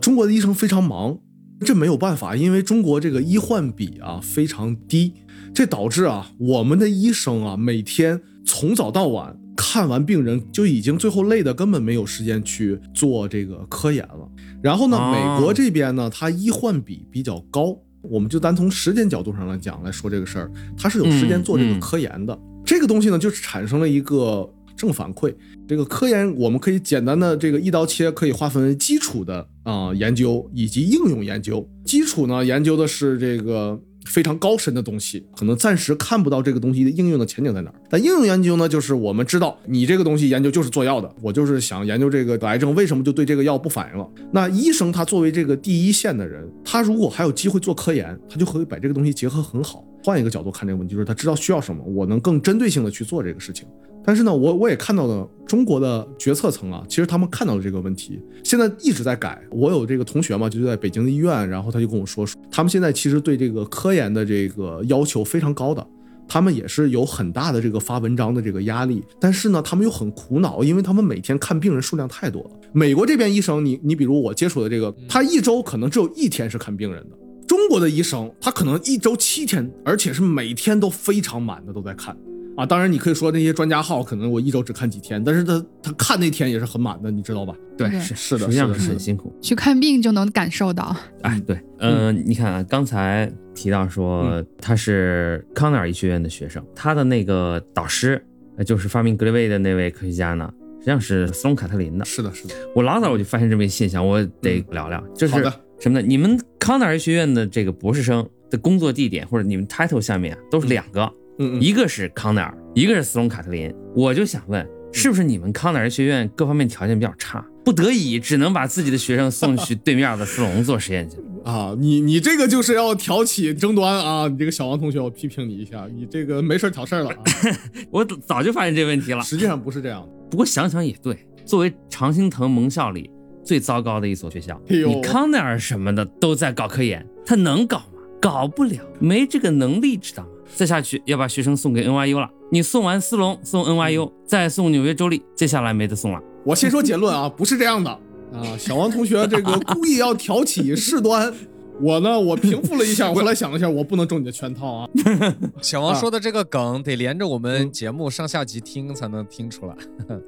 [0.00, 1.18] 中国的医生非常忙，
[1.60, 5.12] 这没有办法，因为中国这个医患比啊非常低。
[5.54, 14.28] 这导致啊，我们的医生啊，每天从早到晚看完病人，就已经最后累的根本没有时间去做这个科研了。
[14.62, 17.76] 然后呢，美国这边呢，它医患比比较高，
[18.10, 22.38] 我们就单从时间角度上来讲来说这个事儿，他是有时间做这个科研的。
[22.64, 25.34] 这个东西呢，就是产生了一个正反馈。
[25.66, 31.68] 这个科研我们可以简单的这个一刀切，可以划分为基础的啊研究以及应用研究。
[31.84, 33.80] 基础呢，研究的是这个。
[34.08, 37.74] 非常高深的东西，可能暂时看不到这个东西的应用的前景在哪儿。
[37.88, 44.08] 但应用研究呢，就是我们知道你这个东西研究就是做药的，我就是想研究这个癌症为什么就对这个药不反应了。
[44.32, 49.84] 那医生他作为这个第一线的人，他如果还有机会做科研，他就可以把这个东西结合很好。
[50.02, 53.66] 换一个角度看这个问题，就是他知道需要什么，我能更针对性的去做这个事情。
[54.08, 59.38] 但是呢，我我也看到了中国的决策层啊，其实他们看到了这个问题，现在一直在改。
[59.50, 65.86] 我有这个同学嘛，就在北京的医院，然后他就跟我说，他们现在其实对这个科研的这个要求非常高的，
[66.26, 69.04] 他们也是有很大的这个发文章的这个压力。
[69.20, 72.50] 但是呢，他们又很苦恼，因为他们每天看病人数量太多了。
[72.72, 77.18] 美国这边医生，你你比如我接触的这个，他一周可能只有一天是看病人的。
[77.46, 82.16] 中国的医生，他可能一周七天，而且是每天都非常满的都在看。
[82.58, 87.54] 啊，当然你可以说那些专家号可能我一周只看几天，但是他他看那天也是很满的，你知道吧？
[87.76, 89.32] 对，是是的，实际上是很辛苦。
[89.40, 90.96] 去看病就能感受到。
[91.22, 98.20] 哎，对，嗯，你看啊，刚才提到说他是康奈尔医学院的学生，他的那个导师，
[98.66, 102.04] 就是发明格列卫的那位科学家呢，实际上是斯隆卡特林的。
[102.04, 102.54] 是的，是的。
[102.74, 105.34] 我老早我就发现这么一现象，我得聊聊，就是
[105.78, 106.02] 什么呢？
[106.04, 111.08] 你们康奈尔医学院的这个博士生的工作地点或者你们 title 下面啊，都是两个。
[111.38, 113.72] 嗯，一个是康奈尔，一个是斯隆卡特林。
[113.94, 121.74] 我就想问，是不是你们康奈尔学院各方面条件比较差，不得已只能把自己的学生送去对面的斯隆做实验去啊？
[121.78, 124.28] 你你这个就是要挑起争端啊！
[124.28, 127.10] 你这个小王同学，我批评你一下，你这个没事挑事儿了。
[127.90, 129.22] 我早就发现这问题了。
[129.22, 131.16] 实际上不是这样的，不过想想也对。
[131.44, 133.10] 作为常青藤盟校里
[133.42, 138.02] 最糟糕的一所学校，你康奈尔什么的都在搞科研，他能搞吗？
[138.20, 140.28] 搞不了，没这个能力，知道吗？
[140.54, 142.28] 再下去要把学生送给 NYU 了。
[142.50, 146.20] 你送完斯隆，送 NYU，再送纽约州立，接下来没得送了。
[146.44, 148.56] 我先说结论啊，不是这样的啊。
[148.58, 151.32] 小王同学这个故意要挑起事端，
[151.80, 154.88] 我呢，我平复了一下， 我后来想了一下，我不能中你的圈套啊。
[155.60, 159.74] 小王说的这个梗得连着我们节目上下集听才能听出来。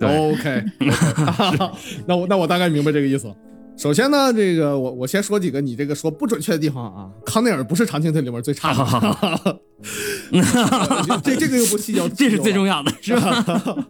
[0.00, 0.62] OK，
[2.06, 3.35] 那我那我大概明白这个意思。
[3.76, 7.09] 首先呢，这个我我先说几个你这个说不准确的地方啊。
[7.24, 9.61] 康奈尔不是常青藤里面最差的，
[11.22, 13.86] 这这个又不细究，这是最重要的，是吧？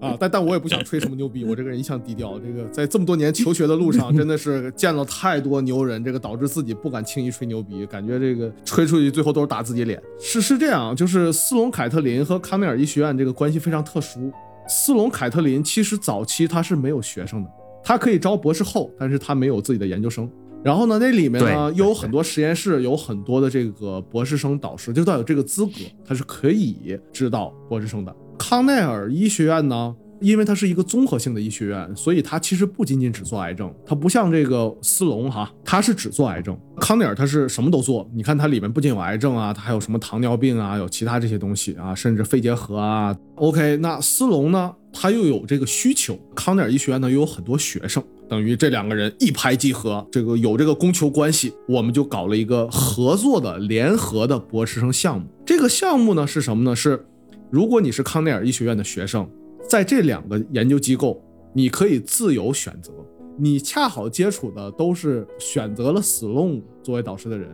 [0.00, 2.38] 啊，但但我也不想吹什么牛逼，我这个人一向低调。
[2.38, 10.00] 这个在这么多年求学的路上，真的是见了太多牛人，这个导致自己不敢轻易吹牛逼，感觉这个吹出去最后都是打自己脸。
[10.20, 14.30] 是是这样，就是斯隆凯特林和康奈尔医学院这个关系非常特殊。
[14.68, 17.50] 斯隆凯特林其实早期他是没有学生的。
[17.82, 20.30] 他可以招博士后，但是他没有自己的研究生。
[20.64, 25.72] 然后呢，那里面呢又有很多实验室，有很多的这个博士生导师，就算有这个资格，
[26.04, 28.14] 他是可以指导博士生的。
[28.38, 36.58] 康奈尔医学院呢，因为它是一个综合性的医学院，所以它其实不仅仅只做癌症，它不像这个斯隆哈，它是只做癌症。
[36.80, 43.16] 康奈尔它是什么都做，你看它里面不仅有癌症啊，它还有什么糖尿病啊，有其他这些东西啊，甚至肺结核啊。
[43.36, 44.74] OK，那斯隆呢？
[45.00, 55.28] 他又有这个需求，康奈尔医学院呢又有很多学生，等于这两个人一拍即合，这个有这个供求关系，我们就搞了一个合作的联合的博士生项目。
[55.46, 56.74] 这个项目呢是什么呢？
[56.74, 57.06] 是
[57.48, 59.30] 如果你是康奈尔医学院的学生，
[59.68, 61.22] 在这两个研究机构，
[61.54, 62.92] 你可以自由选择，
[63.38, 67.48] 你恰好接触的都是选择了 Sloan 作为导师的人。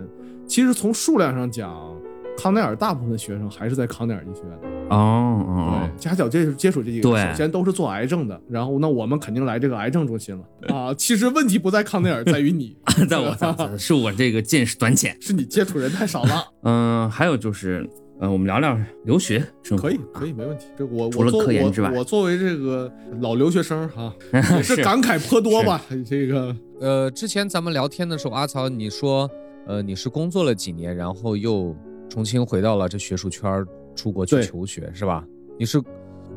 [0.49, 1.95] 其实从数量上讲，
[2.39, 4.74] 康奈尔大部分的学生还是在康奈尔医学院的。
[4.91, 10.45] 哦哦夹角接触接触这几个，首先都是做癌症的，然后那我们肯定来这个癌症中心了
[10.75, 10.95] 啊。
[10.95, 12.77] 其实问题不在康奈尔，在于你，
[13.09, 15.17] 在我在是我这个见识短浅。
[15.23, 16.45] 是你接触人太少了。
[16.63, 17.89] 嗯，还有就是，
[18.21, 19.89] 嗯，我们聊聊留学生活。
[19.89, 20.67] 可以，可以，没问题。
[20.77, 25.81] 这我除了我作科研之外我我作为这个老留学生哈，也是是感慨颇多吧。
[26.07, 29.31] 这个呃，之前咱们聊天的时候，阿曹你说，
[29.67, 31.75] 呃，你是工作了几年，然后又
[32.09, 35.25] 重新回到了这学术圈儿，出国去求学，是吧？
[35.59, 35.81] 你是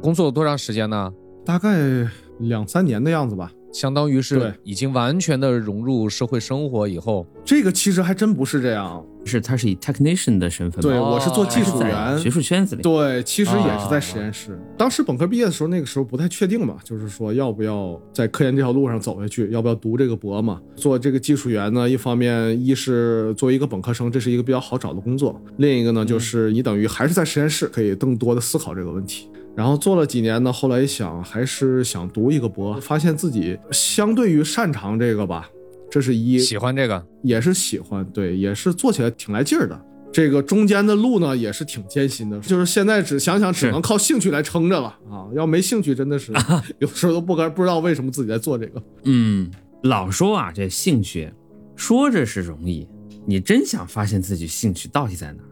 [0.01, 1.13] 工作了多长时间呢？
[1.45, 2.07] 大概
[2.39, 3.51] 两三年的样子吧。
[3.73, 9.05] 相当于是已经完全的融入社会生活以后，这个其实还真不是这样。
[9.27, 12.81] 是他是以 technician 的身份，对，哦我是做技术员，学术圈子里。
[12.81, 14.57] 对，其实也是在啊实验室。
[14.77, 20.61] 当时本科毕业的时候，那个时候不太确定嘛，就是说要不要在科研这条路上走下去，要不要读这个博嘛？
[20.75, 29.29] 做这个技术员呢，一方面一是作为一个本科生，这是一个比较好找的工作；另一个呢，就是你等于还是在实验室，可以更多的思考这个问题。
[29.55, 35.49] 然后做了几年呢，后来一想还是想读一个博，发现自己相对于擅长这个吧，
[35.89, 39.79] 这是一喜欢这个，也是喜欢，对，也是做起来挺来劲儿的。
[40.11, 45.27] 这个中间的路呢，也是挺艰辛的，就是现在只想想，只能靠兴趣来撑着了啊！
[45.35, 46.31] 要没兴趣，真的是
[46.79, 48.81] 有时候都不该不知道为什么自己在做这个。
[49.03, 49.51] 嗯，
[49.83, 51.31] 老说啊，这兴趣
[51.75, 52.87] 说着是容易，
[53.27, 55.43] 你真想发现自己兴趣到底在哪，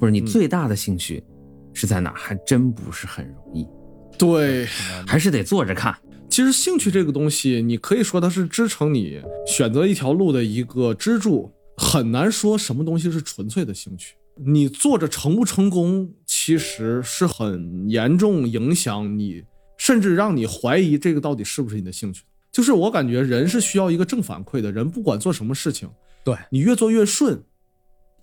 [0.00, 1.22] 或者你最大的兴趣
[1.74, 3.66] 是在哪儿，还真不是很容易，
[4.16, 4.64] 对，
[5.06, 5.94] 还是得坐着看。
[6.34, 14.16] 其实兴趣这个东西，你可以说它是支撑你选择一条路的一个支柱，很难说什么东西是纯粹的兴趣。
[14.44, 19.44] 你做着成不成功，其实是很严重影响你，
[19.78, 22.24] 甚至让你怀疑这个到底是不是你的兴趣。
[22.50, 25.88] 就是我感觉人是需要一个正反馈的，人不管做什么事情，
[26.24, 27.44] 对你越做越顺，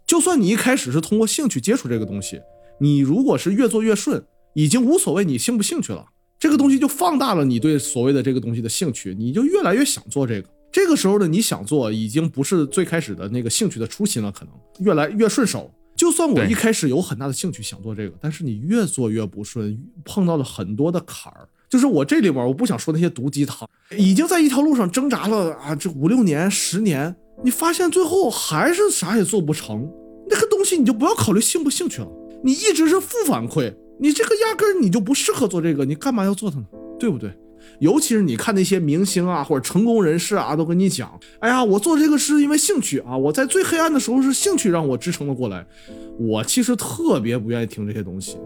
[0.06, 2.42] 就算你一开始是通过兴趣接触这个东西，
[2.82, 4.22] 你如果是越做越顺，
[4.54, 6.08] 已经无所谓你兴不兴趣了。
[6.42, 10.50] 这个东西就放大了你对所谓的这个东西的兴趣，你就越来越想做这个。
[10.72, 15.70] 这个时候的你想做，已经不是最开始的那个兴趣的初心了，可能越来越顺手。
[15.96, 21.48] 就算我一开始有很大的兴趣想做这个，但是你越做越不顺，碰到了很多的坎儿。
[21.70, 29.88] 就是我这里面，我不想说那些毒鸡汤，已经在一条路上挣扎了啊，这五六年、十年，你发现最后还是啥也做不成，
[30.28, 32.08] 那个东西你就不要考虑兴不兴趣了，
[32.44, 36.66] 你一直是负反馈，你这个压根儿你就不适合做这个，你干嘛要做它呢？
[37.00, 37.32] 对不对？
[37.80, 45.66] 尤其是你看那些明星啊或者成功人士啊，都跟你讲，哎呀，我做这个是因为兴趣啊，我在最黑暗的时候是兴趣让我支撑了过来。
[46.20, 48.38] 我其实特别不愿意听这些东西，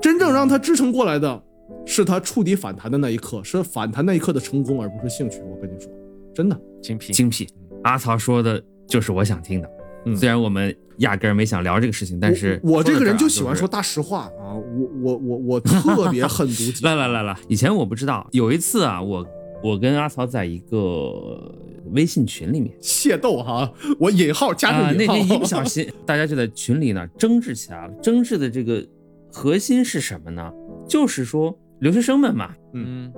[0.00, 1.42] 真正让他支撑过来的，
[1.84, 5.40] 是他触底反弹的那一刻，是反弹那一刻的成功，而不是兴趣。
[5.40, 5.90] 我跟你说，
[6.34, 6.60] 真的。
[6.82, 7.12] 精辟。
[7.12, 7.48] 精辟，
[7.82, 9.70] 阿曹说的就是我想听的。
[10.06, 16.84] 嗯虽然我们压根儿没想聊这个事情，但是我我这个人就喜欢说大实话啊，我我我我 特别狠毒鸡。
[16.84, 19.26] 来来来来，以前我不知道，有一次啊，我
[19.62, 21.54] 我跟阿曹在一个
[21.92, 25.14] 微信群里面械斗哈，我引号加啊，上引号。
[25.14, 27.92] 那天一不小心， 大家就在群里呢争执起来了。
[28.02, 28.86] 争执的这个
[29.32, 30.50] 核心是什么呢？
[30.88, 33.12] 就是说留学生们嘛，嗯，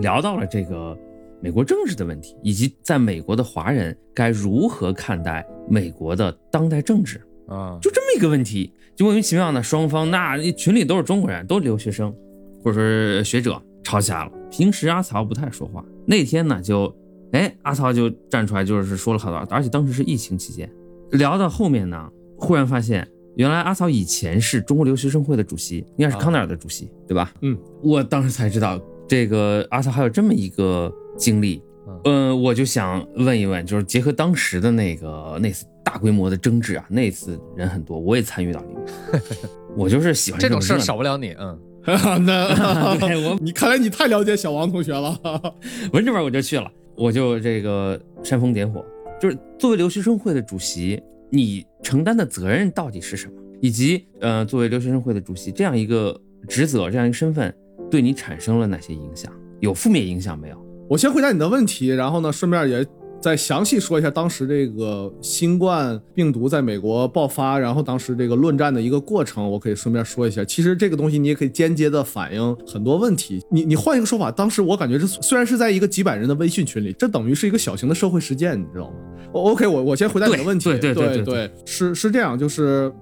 [0.00, 0.96] 聊到了这个
[1.42, 8.72] 美国政治的问题，以及在美国的华人该如何看待美国的当代政治，啊，就这么一个问题。
[8.96, 12.14] 就莫名其妙呢，双方那群里都是中国人，都是留学生
[12.62, 14.30] 或者说学者，吵起来了。
[14.50, 16.94] 平时阿曹不太说话，那天呢就，
[17.32, 20.70] 哎，阿曹就站出来，就是说了好多，而且当时是疫情期间，
[21.12, 27.32] 聊到后面呢，忽然发现原来阿曹以前是中国留学生会的主席，应该是康奈尔的主席，对吧？
[27.40, 31.62] 嗯，我当时才知道这个阿曹还有这么一个经历。
[32.04, 39.22] 嗯，我就想问一问，就是结合当时的那个那次大规模的争执啊，那次人很多，我也参与到里面。
[39.76, 41.58] 我就是喜欢这种事儿少不了你，嗯，
[42.24, 45.18] 那 对我你看来你太了解小王同学了。
[45.92, 48.84] 文这边我就去了，我就这个煽风点火，
[49.20, 53.34] 就是作为留学生会的主席，你承担的责任到底是什么？
[53.60, 56.18] 以及呃，作为留学生会的主席这样一个
[56.48, 57.52] 职责，这样一个身份，
[57.90, 59.30] 对你产生了哪些影响？
[59.60, 60.69] 有负面影响没有？
[60.90, 62.84] 我先回答你的问题，然后呢，顺便也
[63.20, 70.44] 再详细说一下当时这个新冠病毒在美国爆发，然后当时这个论战的一个过程，我可以顺便说一下。
[70.44, 73.40] 其实这个东西你也可以间接的反映很多问题。
[73.52, 78.96] 你你换一个说法，当时我感觉是虽然是在一个几百人的微信群里，这等于是一个小型的社会实践，你知道吗
[79.30, 80.64] ？O OK，我我先回答你的问题。
[80.70, 82.92] 对对对对对对是是这样，就是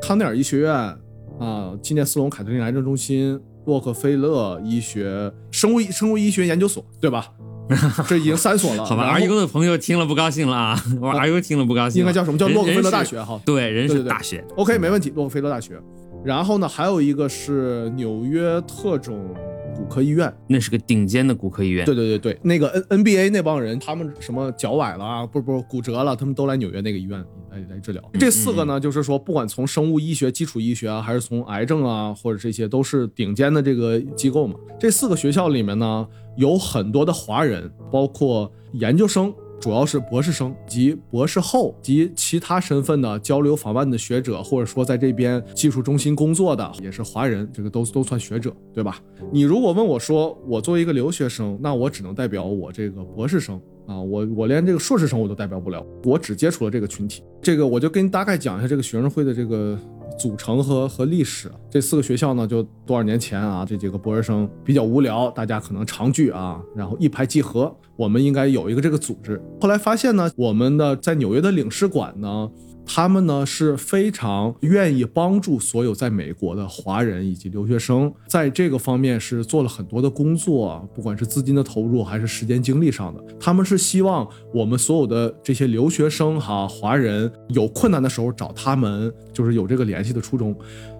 [0.00, 3.40] 康奈尔医学院啊，纪念斯隆凯特琳癌症中心。
[3.66, 7.32] 洛克菲勒医学生物生物医学研究所，对吧？
[8.06, 8.84] 这已经三所了。
[8.84, 12.00] 好吧，R U 的朋友听了不高兴了啊，我 R U 听了不高兴。
[12.00, 14.44] 应该叫什么叫洛克菲勒大学哈对，人是大学。
[14.56, 15.80] OK，没问题，洛克菲勒大学。
[16.22, 19.34] 然后呢，还有一个是纽约特种
[19.74, 21.86] 骨科医院，那是个顶尖的骨科医院。
[21.86, 28.02] 对对对对，那个 N NBA 那帮人，他们什么脚崴了啊，不不骨折了，他们都来纽约那个医院来来治疗。
[28.14, 34.54] 这四个呢，就是说，不管从生物医学、基础医学啊，还是从癌症啊，或者这些，都是顶尖的这个机构嘛。
[34.78, 39.32] 这四个学校里面呢，有很多的华人，包括研究生。
[39.60, 49.00] 主要是博士生及博士后及其他身份的交流访问的学者，或者说在这边技术中心工作的也是华人，这个都都算学者，对吧？
[49.32, 57.22] 你如果问我说，我作为一个留学生，那我只能代表我这个博士生啊，我我连这个硕士生我都代表不了，我只接触了这个群体。
[57.42, 59.78] 这个我就跟你大概讲一下这个学生会的这个。
[60.16, 69.42] 组成和和历史，这四个学校呢，就多少年前啊，这几个博士生比较无聊，大家可能常聚啊，然后一拍即合，我们应该有一个这个组织。
[69.60, 72.48] 后来发现呢，我们的在纽约的领事馆呢。
[72.86, 83.24] 他们呢是非常愿意帮助所有在美国的华人以及留学生，在这个方面是做了很多的工作，不管是资金的投入还是时间精力上的。
[83.40, 90.54] 他们是希望我们所有的这些留学生哈华人有困难的时候找他们，就是有这个联系的初衷。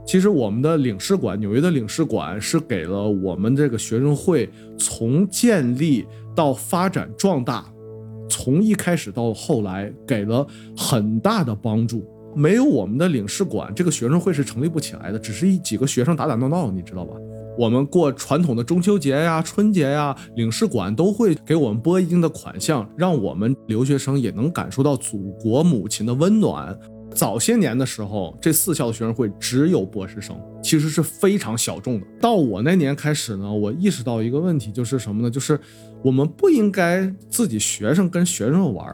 [0.06, 7.66] 其实我们的领事馆，纽约的领事馆是给了我们这个学生会从建立到发展壮大。
[8.36, 10.44] 从一开始到后来，给了
[10.76, 12.04] 很大的帮助。
[12.34, 15.18] 没有我们的领事馆，这个学生会是成立不起来的。
[15.20, 17.14] 只是一几个学生打打闹闹，你知道吧？
[17.56, 26.76] 我们过传统的中秋节呀、春节呀，领事馆都会给我们拨一定的款项，让我们留学生也能感受到祖国母亲的温暖。
[27.14, 32.06] 早些年的时候，这四校的学生会只有博士生，其实是非常小众的。
[32.20, 35.30] 到我那年开始呢，我意识到一个问题，就是什么呢？
[35.30, 35.56] 就是
[36.04, 38.86] 我们不应该自己学生跟学生玩。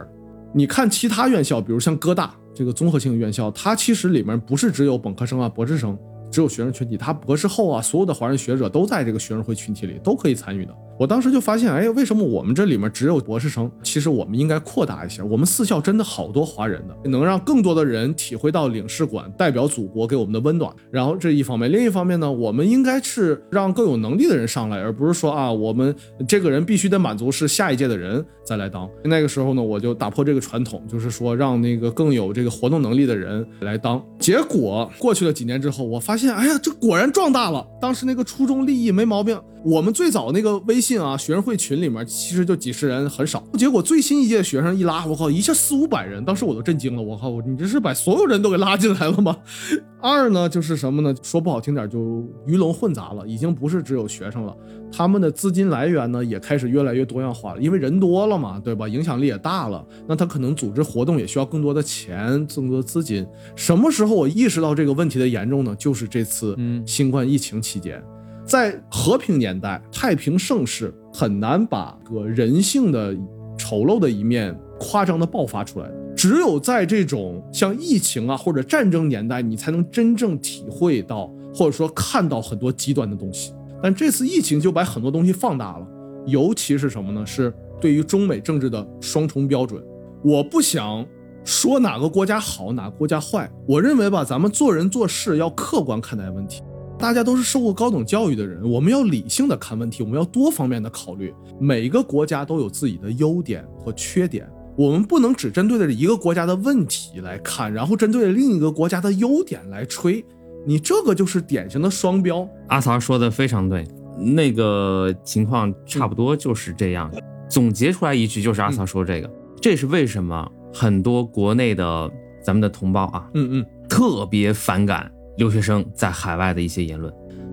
[0.54, 5.98] 你看其他院校，比如像哥大这个综合性院校，它其实里面不是只有本科生啊、博士生。
[6.30, 10.72] 只有学生群体，它博士后啊，所有的华人学者都在这个学生会群体里，都可以参与的。
[11.00, 13.72] 我当时就发现，哎，为什么我们这里面只有博士生？
[13.82, 15.24] 其实我们应该扩大一下。
[15.24, 20.70] 我们四校真的好多华人的，能让更多的人体会到领事馆代表祖国给我们的温暖。
[20.90, 25.96] 然后这一方面，另一方面呢，我们应该是让更有能力的人上来，而不是说啊，我们
[26.28, 28.86] 这个人必须得满足是下一届的人再来当。
[29.02, 34.04] 那个时候呢，我就打破这个传统，就是说让那个更有这个活动能力的人来当。
[34.18, 37.66] 结果过去了几年之后，我发现，哎呀，这果然壮大了。
[37.80, 39.40] 当时那个初衷立意没毛病。
[39.62, 43.44] 我们最早那个微信啊，学生会群里面其实就几十人，很少。
[43.58, 47.02] 结果最新一届学生一拉，我靠，一下四五百人，当时我都震惊了。
[47.02, 49.36] 我靠，你这是把所有人都给拉进来了吗？
[50.00, 51.14] 二呢，就是什么呢？
[51.22, 54.56] 说不好听点，就鱼龙混杂了，已经不是只有学生了。
[54.90, 58.88] 他们的资金来源呢，也开始越来越多样化了，因为人多了嘛，对吧？
[58.88, 63.26] 影响力也大了，那他可能组织活动也需要更多的钱，更多的资金。
[63.54, 65.76] 什么时候我意识到这个问题的严重呢？
[65.76, 66.56] 就是这次
[66.86, 68.02] 新冠疫情期间。
[68.50, 73.16] 在和平年代、太平盛世，很难把个人性的
[73.56, 75.88] 丑陋的一面夸张的爆发出来。
[76.16, 83.54] 只有在这种像疫情啊或者战争年代，你才能真正体会到，或者说看到很多极端的东西。
[83.80, 85.86] 但这次疫情就把很多东西放大了，
[86.26, 87.24] 尤其是什么呢？
[87.24, 89.80] 是对于中美政治的双重标准。
[90.24, 91.06] 我不想
[91.44, 93.48] 说哪个国家好，哪个国家坏。
[93.68, 96.60] 我认为吧，咱们做人做事要客观看待问题。
[97.00, 101.32] 大家都是受过高等教育的人，我们要理性的看问题，我们要多方面的考虑。
[101.58, 104.46] 每个国家都有自己的优点和缺点，
[104.76, 110.22] 我们不能只针对着一个国家的问题来看，然后针对另一个国家的优点来吹。
[110.66, 112.46] 你这个就是典型的双标。
[112.68, 113.82] 阿曹说的非常对，
[114.18, 117.10] 那个情况差不多就是这样。
[117.48, 122.10] 总结出来一句就是阿曹说这个，这是为什么很多国内的
[122.44, 125.10] 咱们的同胞啊，嗯嗯，特别反感。
[125.40, 127.10] 留学生在海外的一些言论，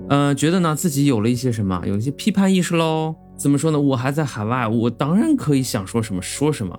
[0.09, 3.15] 呃，觉得呢自己有了一些什么，有一些批判意识喽。
[3.38, 3.79] 怎么说呢？
[3.79, 6.77] 我还在海外，我当然可以想说什么说什么。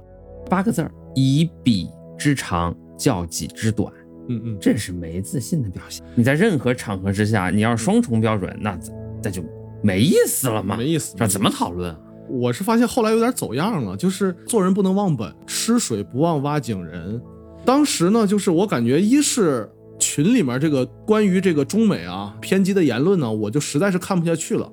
[0.51, 1.89] 八个字儿：以彼
[2.19, 3.91] 之长，教己之短。
[4.29, 6.05] 嗯嗯，这是没自信的表现。
[6.15, 8.79] 你在任何场合之下，你要是双重标准，那
[9.23, 9.43] 那就
[9.83, 11.17] 没意思了嘛，没意思。
[11.17, 11.97] 这怎么讨论？
[12.29, 17.19] 我是发现后来有点走样了，就是做人不能忘本，吃水不忘挖井人。
[17.65, 19.71] 当时呢，就是我感觉一是。
[19.99, 24.71] 群里面这个关于这个中美啊偏激的言论呢，我就实在是看不下去了。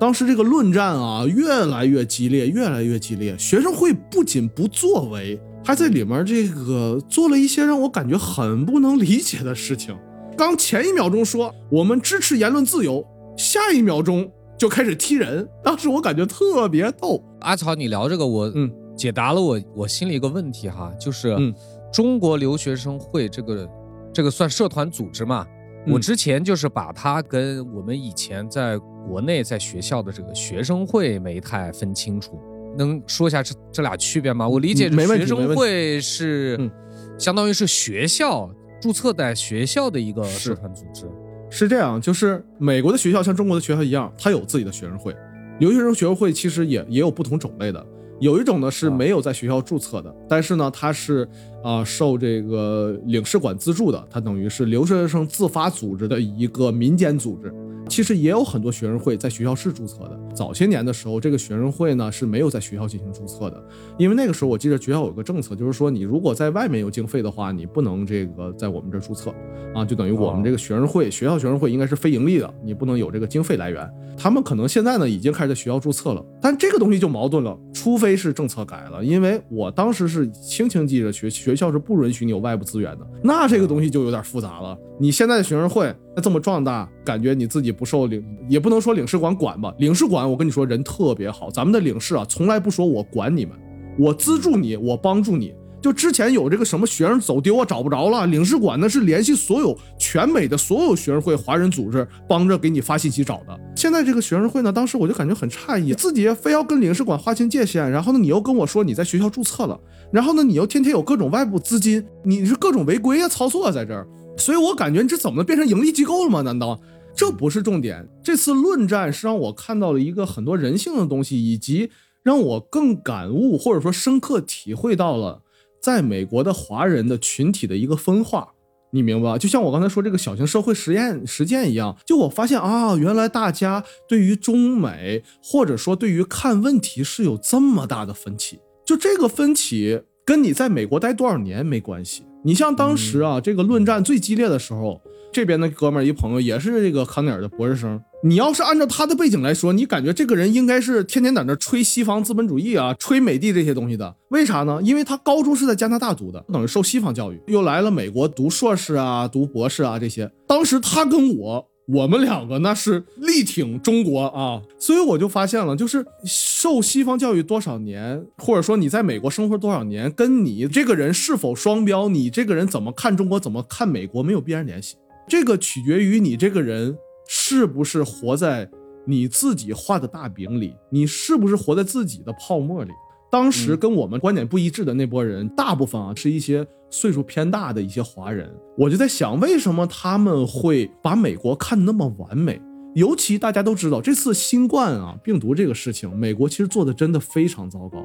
[0.00, 3.36] 当时这个论战啊越来越激烈，越来越激烈。
[3.38, 9.96] 学生会不仅不作为，还在里面这个做了一些让我感觉很不能理解的事情。
[10.36, 13.06] 刚前一秒钟说我们支持言论自由，
[13.36, 15.46] 下一秒钟就开始踢人。
[15.62, 17.22] 当时我感觉特别逗。
[17.40, 21.54] 阿草，你聊这个，我嗯解答了我我心里一个问题哈，就是嗯
[21.92, 23.68] 中国留学生会这个。
[24.12, 25.46] 这个算社团组织嘛？
[25.86, 32.38] 我嗯之前就是把它跟我们以前在国内在学校的这个学生会没太分清楚，
[32.78, 34.48] 能说一下这这俩区别吗？
[34.48, 36.70] 我理解学生会是嗯
[37.18, 38.48] 相当于是学校
[38.80, 41.06] 注册在学校的一个社团组织。
[41.50, 45.14] 是这样，就是美国的学校像中国的学校一样，它有自己的学生会。
[45.58, 47.84] 留学生学生会其实也也有不同种类的，
[48.20, 51.28] 有一种呢是啊没有在学校注册的，但是呢它是
[51.62, 57.52] 啊、受这个领事馆资助的，它等于是留学生自发组织的一个民间组织。
[57.88, 60.18] 其实也有很多学生会在学校是注册的。
[60.34, 63.62] 早些年的时候，这个学生会呢是没有在学校进行注册的，
[63.98, 69.34] 因为那个时候我记得学校有个政策，就是说你如果在外面有经费的话，你不能这个在我们这儿注册
[69.74, 73.86] 啊，就等于我们这个学生会，学校学生会应该是非盈利的，你不能有这个经费来源。
[74.16, 84.76] 他们可能现在呢已经开始在学校注册了，但这个东西就矛盾了，除非是政策改了，因为我当时是清清记着学学学校是不允许你有外部资源的，那这个东西就有点复杂了。
[84.98, 93.54] 你现在的学生会那这么壮大，感觉你自己不受领，也不能说领事馆管吧，领事馆我跟你说人特别好，咱们的领事啊从来不说我管你们，
[93.98, 95.54] 我资助你，我帮助你。
[95.82, 103.60] 就之前有这个什么学生走丢啊，找不着了，领事馆呢是联系所有全美的所有学生会、华人组织，帮着给你发信息找的。
[103.74, 109.78] 现在这个学生会呢，当时我就感觉很诧异，自己非要跟领事馆划清界限，然后呢，你又跟我说你在学校注册了，
[110.12, 114.06] 然后呢，你又天天有各种外部资金，你是各种违规啊、操作啊在这儿，
[114.38, 116.42] 所以我感觉你这怎么能变成盈利机构了吗？
[116.42, 116.80] 难道？
[117.14, 118.08] 这不是重点。
[118.22, 121.90] 这次论战是让我看到了一个很多人性的东西，以及
[122.22, 125.42] 让我更感悟或者说深刻体会到了
[125.82, 128.48] 在美国的华人的群体的一个分化。
[128.94, 129.38] 你明白吧？
[129.38, 138.60] 就像我刚才说这个小型社会实验实践一样，就我发现啊，原来大家对于中美或者说对于看问题是有这么大的分歧。
[138.84, 142.22] 就这个分歧跟你在美国待多少年没关系。
[142.44, 145.00] 你像当时啊，这个论战最激烈的时候，
[145.32, 147.98] 这边的哥们儿一朋友也是这个康奈尔的博士生。
[148.24, 154.14] 你要是按照他的背景来说，你感觉这个人应该是天天在那吹西方资本主义啊，吹美帝这些东西的。
[154.30, 154.80] 为啥呢？
[154.82, 160.30] 因为他高中是在加拿大读的，等于受西方教育，又来了美国读硕士啊、读博士啊这些。
[160.46, 161.68] 当时他跟我。
[161.88, 174.94] 我们两个那是力挺中国啊，所以我就发现了，就是受西方教育多少年，或者说你在美国生活多少年，跟你这个人是否双标，你这个人怎么看中国，怎么看美国没有必然联系。
[175.28, 176.96] 这个取决于你这个人
[177.26, 178.68] 是不是活在
[179.06, 182.90] 你自己画的大饼里，你是不是活在自己的泡沫里。
[183.30, 188.54] 当时跟我们观点不一致的那波人，大部分啊是一些岁数偏大的一些华人。
[188.76, 192.60] 我就在想，为什么他们会把美国看得那么完美？
[192.94, 198.04] 尤其大家都知道，这次新冠啊病毒这个事情，美国其实做的真的非常糟糕。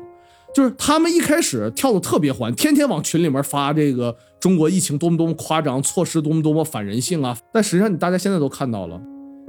[0.58, 7.38] 就是他们一开始跳的特别欢，天天往群里面发这个中国疫情多么多么夸张，措施多么多么反人性啊。
[7.54, 9.00] 但实际上，你大家现在都看到了，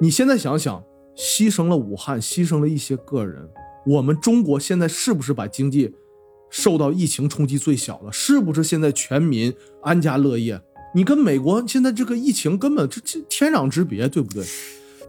[0.00, 0.84] 你现在想想，
[1.16, 3.48] 牺牲了武汉，牺牲了一些个人。
[3.86, 5.90] 我们中国现在是不是把经济
[6.50, 8.12] 受到疫情冲击最小的？
[8.12, 9.50] 是不是现在全民
[9.82, 10.60] 安家乐业？
[10.94, 14.44] 你跟美国现在这个疫情根本这这天壤之别，对不对？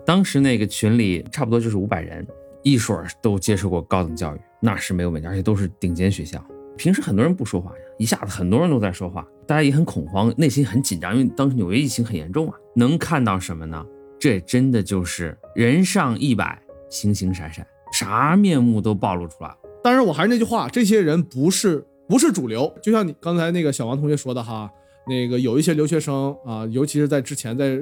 [0.05, 2.25] 当时那个群里差不多就是五百人，
[2.63, 6.43] 一水都接受过高等教育，那是没有问题，而且都是顶尖学校。
[6.77, 12.55] 平时很多人不说话呀，一下子很多人都在说话，大家也很恐慌，内心很紧张，因为当时纽约疫情很严重啊。
[12.75, 13.85] 能看到什么呢？
[14.17, 19.55] 这真的就是人上一百，形形色色，啥面目都暴露出来了。
[19.83, 22.73] 当然，我还是那句话，这些人不是不是主流。
[22.81, 24.69] 就像你刚才那个小王同学说的哈，
[25.07, 27.79] 那个有一些留学生啊，尤其是在之前在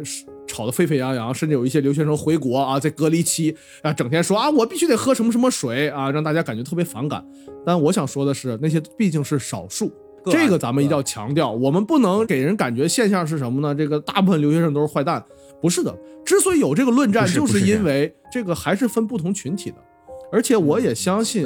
[0.57, 7.23] 吵得沸沸扬扬，甚至有一些留学生回国啊，在隔离期啊，整天说啊，我必须得喝什么什么水啊，让大家感觉特别反感。
[7.63, 9.91] 但我想说的是，那些毕竟是少数。
[10.25, 13.75] 这个咱们一定要强调，我们不能给人感觉现象是什么呢？
[13.75, 15.23] 这个大部分留学生都是坏蛋，
[15.61, 15.95] 不是的。
[16.25, 19.77] 之所以有这个论战，就是因为这个还是分不同群体的，
[20.31, 21.45] 而且我也相信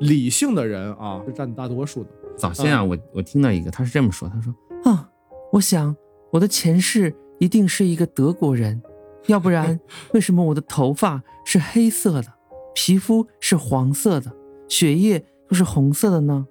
[0.00, 2.10] 理性的人啊是占大多数的。
[2.36, 4.54] 早先啊，我我听到一个，他是这么说，他说
[4.84, 5.08] 啊，
[5.52, 5.96] 我想
[6.30, 8.80] 我的前世一定是一个德国人，
[9.26, 9.80] 要不然
[10.14, 12.32] 为什么我的头发是黑色的，
[12.74, 14.30] 皮肤是黄色的，
[14.68, 16.46] 血液又是红色的呢？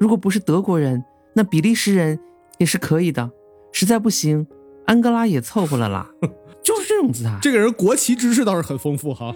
[0.00, 2.18] 如果不是德国人，那比利时人
[2.58, 3.30] 也是可以的，
[3.70, 4.46] 实在不行，
[4.86, 6.10] 安哥拉也凑合了啦。
[6.64, 9.34] 就是这种姿态，这个人国旗知识倒是很丰富哈，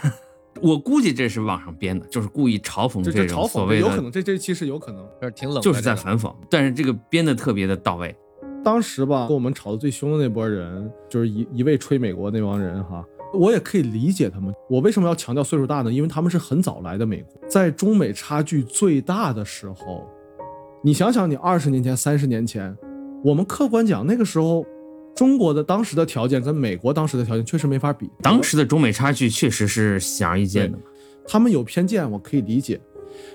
[0.62, 5.06] 我估计这是网上编的，就是故意嘲讽这这种嘲讽所谓的，有可能，这这其实有可能。
[5.20, 8.14] 这挺冷，就是在反讽，但是这个编的特别的到位。
[8.62, 13.04] 当时吧，跟我们吵得最凶的那波人，就是一一味吹美国那帮人哈，
[13.34, 14.52] 我也可以理解他们。
[14.68, 15.92] 我为什么要强调岁数大呢？
[15.92, 20.06] 因为他们是很早来的美国，在中美差距最大的时候，
[20.82, 22.76] 你想想，你二十年前、三十年前，
[23.24, 24.64] 我们客观讲，那个时候
[25.14, 28.10] 中国的当时的条件跟美国当时的条件确实没法比。
[28.22, 30.78] 当时的中美差距确实是显而易见的。
[31.26, 32.80] 他们有偏见，我可以理解。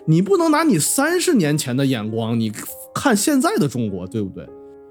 [0.05, 2.51] 你不能拿你三十年前的眼光，你
[2.93, 4.47] 看现在的中国，对不对？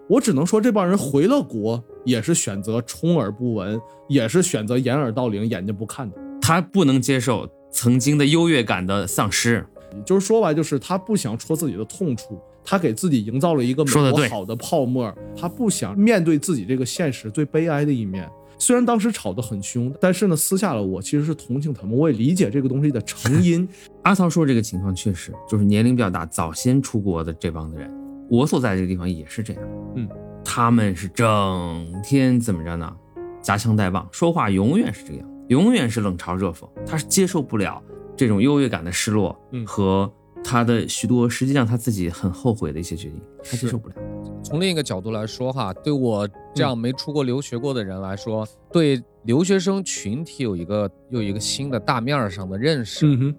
[0.09, 6.17] 我只能说，这帮人回了国，也是选择充耳不闻，也是选择掩耳盗铃，眼睛不看的。
[6.41, 9.67] 他不能接受曾经的优越感的丧失，
[10.05, 18.31] 就是说白，就是他不想戳自己的痛处，他给自己营造了一个美国好的泡沫，他不想面对自己这个现实最悲哀的一面。
[18.59, 23.69] 虽然当时吵得很凶，但是呢，私下了我其实是同情他们，我也理解这个东西的成因。
[24.03, 27.91] 阿涛说这个情况确实就是年龄比较大、早先出国的这帮的人，
[28.29, 29.63] 我所在这个地方也是这样。
[29.95, 30.09] 嗯，
[30.45, 32.95] 他们是整天怎么着呢？
[33.41, 36.69] 夹枪带棒，说话永远是这样，永远是冷嘲热讽。
[36.85, 37.83] 他是接受不了
[38.17, 40.13] 这种优越感的失落嗯和。
[40.49, 43.97] 他的许多实际上他自己很后悔的一些决定，他接受不了。
[44.45, 53.05] 从另一个角度来说，哈，对我这样没出国留学过的人来说，对留学生群体有一个又一个新的大面上的认识。
[53.05, 53.37] 嗯哼，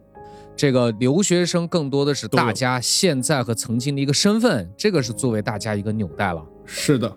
[0.57, 6.43] 这个留学生更多的是大家现在和曾经的一个身份，这个是作为大家一个纽带了。
[6.65, 7.15] 是的，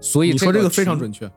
[0.00, 1.30] 所以你说这个非常准确。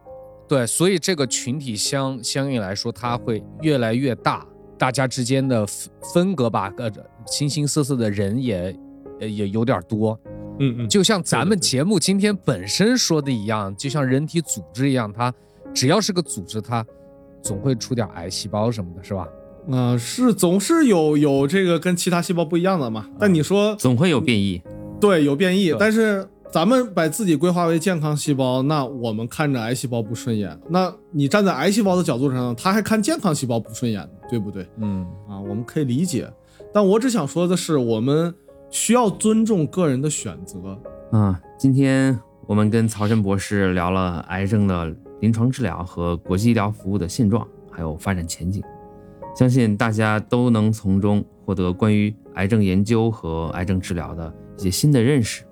[0.48, 4.46] 对，所以这个群体相相应来说，它会越来越大。
[4.78, 6.92] 大家之间的分分隔吧，呃，
[7.28, 8.76] 形形色色的人也，
[9.20, 10.20] 也有点多，
[10.60, 15.34] 嗯嗯，就像咱们节目今天本身说的一样，就像人体组织一样，它
[15.74, 16.86] 只要是个组织，它
[17.42, 19.26] 总会出点癌细胞什么的，是吧？
[19.72, 23.08] 啊，是总是有有这个跟其他细胞不一样的嘛。
[23.20, 24.62] 但你说总会有变异，
[25.00, 26.28] 对，有变异，但是。
[26.52, 30.58] 咱们把自己规划为健康细胞，那我们看着癌细胞不顺眼。
[30.70, 34.66] 那你站在癌细胞的角度上，他还看健康细胞不顺眼，对不对？
[34.78, 36.32] 嗯，啊，我们可以理解。
[36.74, 38.34] 但我只想说的是，我们
[38.70, 40.80] 需要尊重个人的选择。
[41.12, 48.64] 啊，今天我们跟曹真博士聊了癌症的临床治疗和国际医疗服务的现状，还有发展前景。
[49.36, 55.44] 相信大家都能从中获得关于癌症研究和癌症治疗的一些新的认识。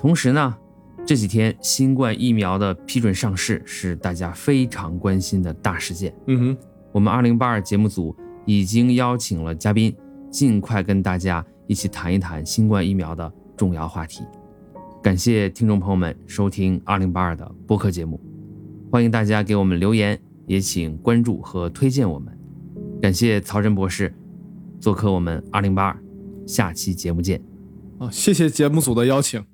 [0.00, 0.56] 同时呢，
[1.04, 6.14] 这几天新冠疫苗的批准上市是大家非常关心的大事件。
[6.26, 6.58] 嗯哼，
[6.90, 8.16] 我们二零八二节目组
[8.46, 9.94] 已经邀请了嘉宾，
[10.30, 14.24] 尽快跟大家一起谈一谈新冠疫苗的重要话题。
[15.02, 18.18] 感谢听众朋友们收听二零八二的播客节目，
[18.90, 22.37] 欢迎大家给我们留言，也请关注和推荐我们。
[23.00, 24.12] 感谢曹真博士
[24.80, 26.02] 做客我们二零八二，
[26.46, 27.40] 下期节目见。
[27.98, 29.44] 啊，谢谢节目组的邀请。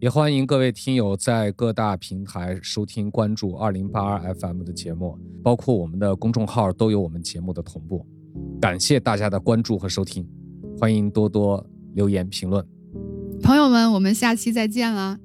[0.00, 8.04] 也欢迎各位听友在各大平台收听、关注二零八二 FM 的节目，包括我们的公众号都有我们节目的同步。
[8.60, 10.28] 感谢大家的关注和收听，
[10.78, 11.64] 欢迎多多
[11.94, 12.66] 留言评论。
[13.42, 15.18] 朋友们，我们下期再见了。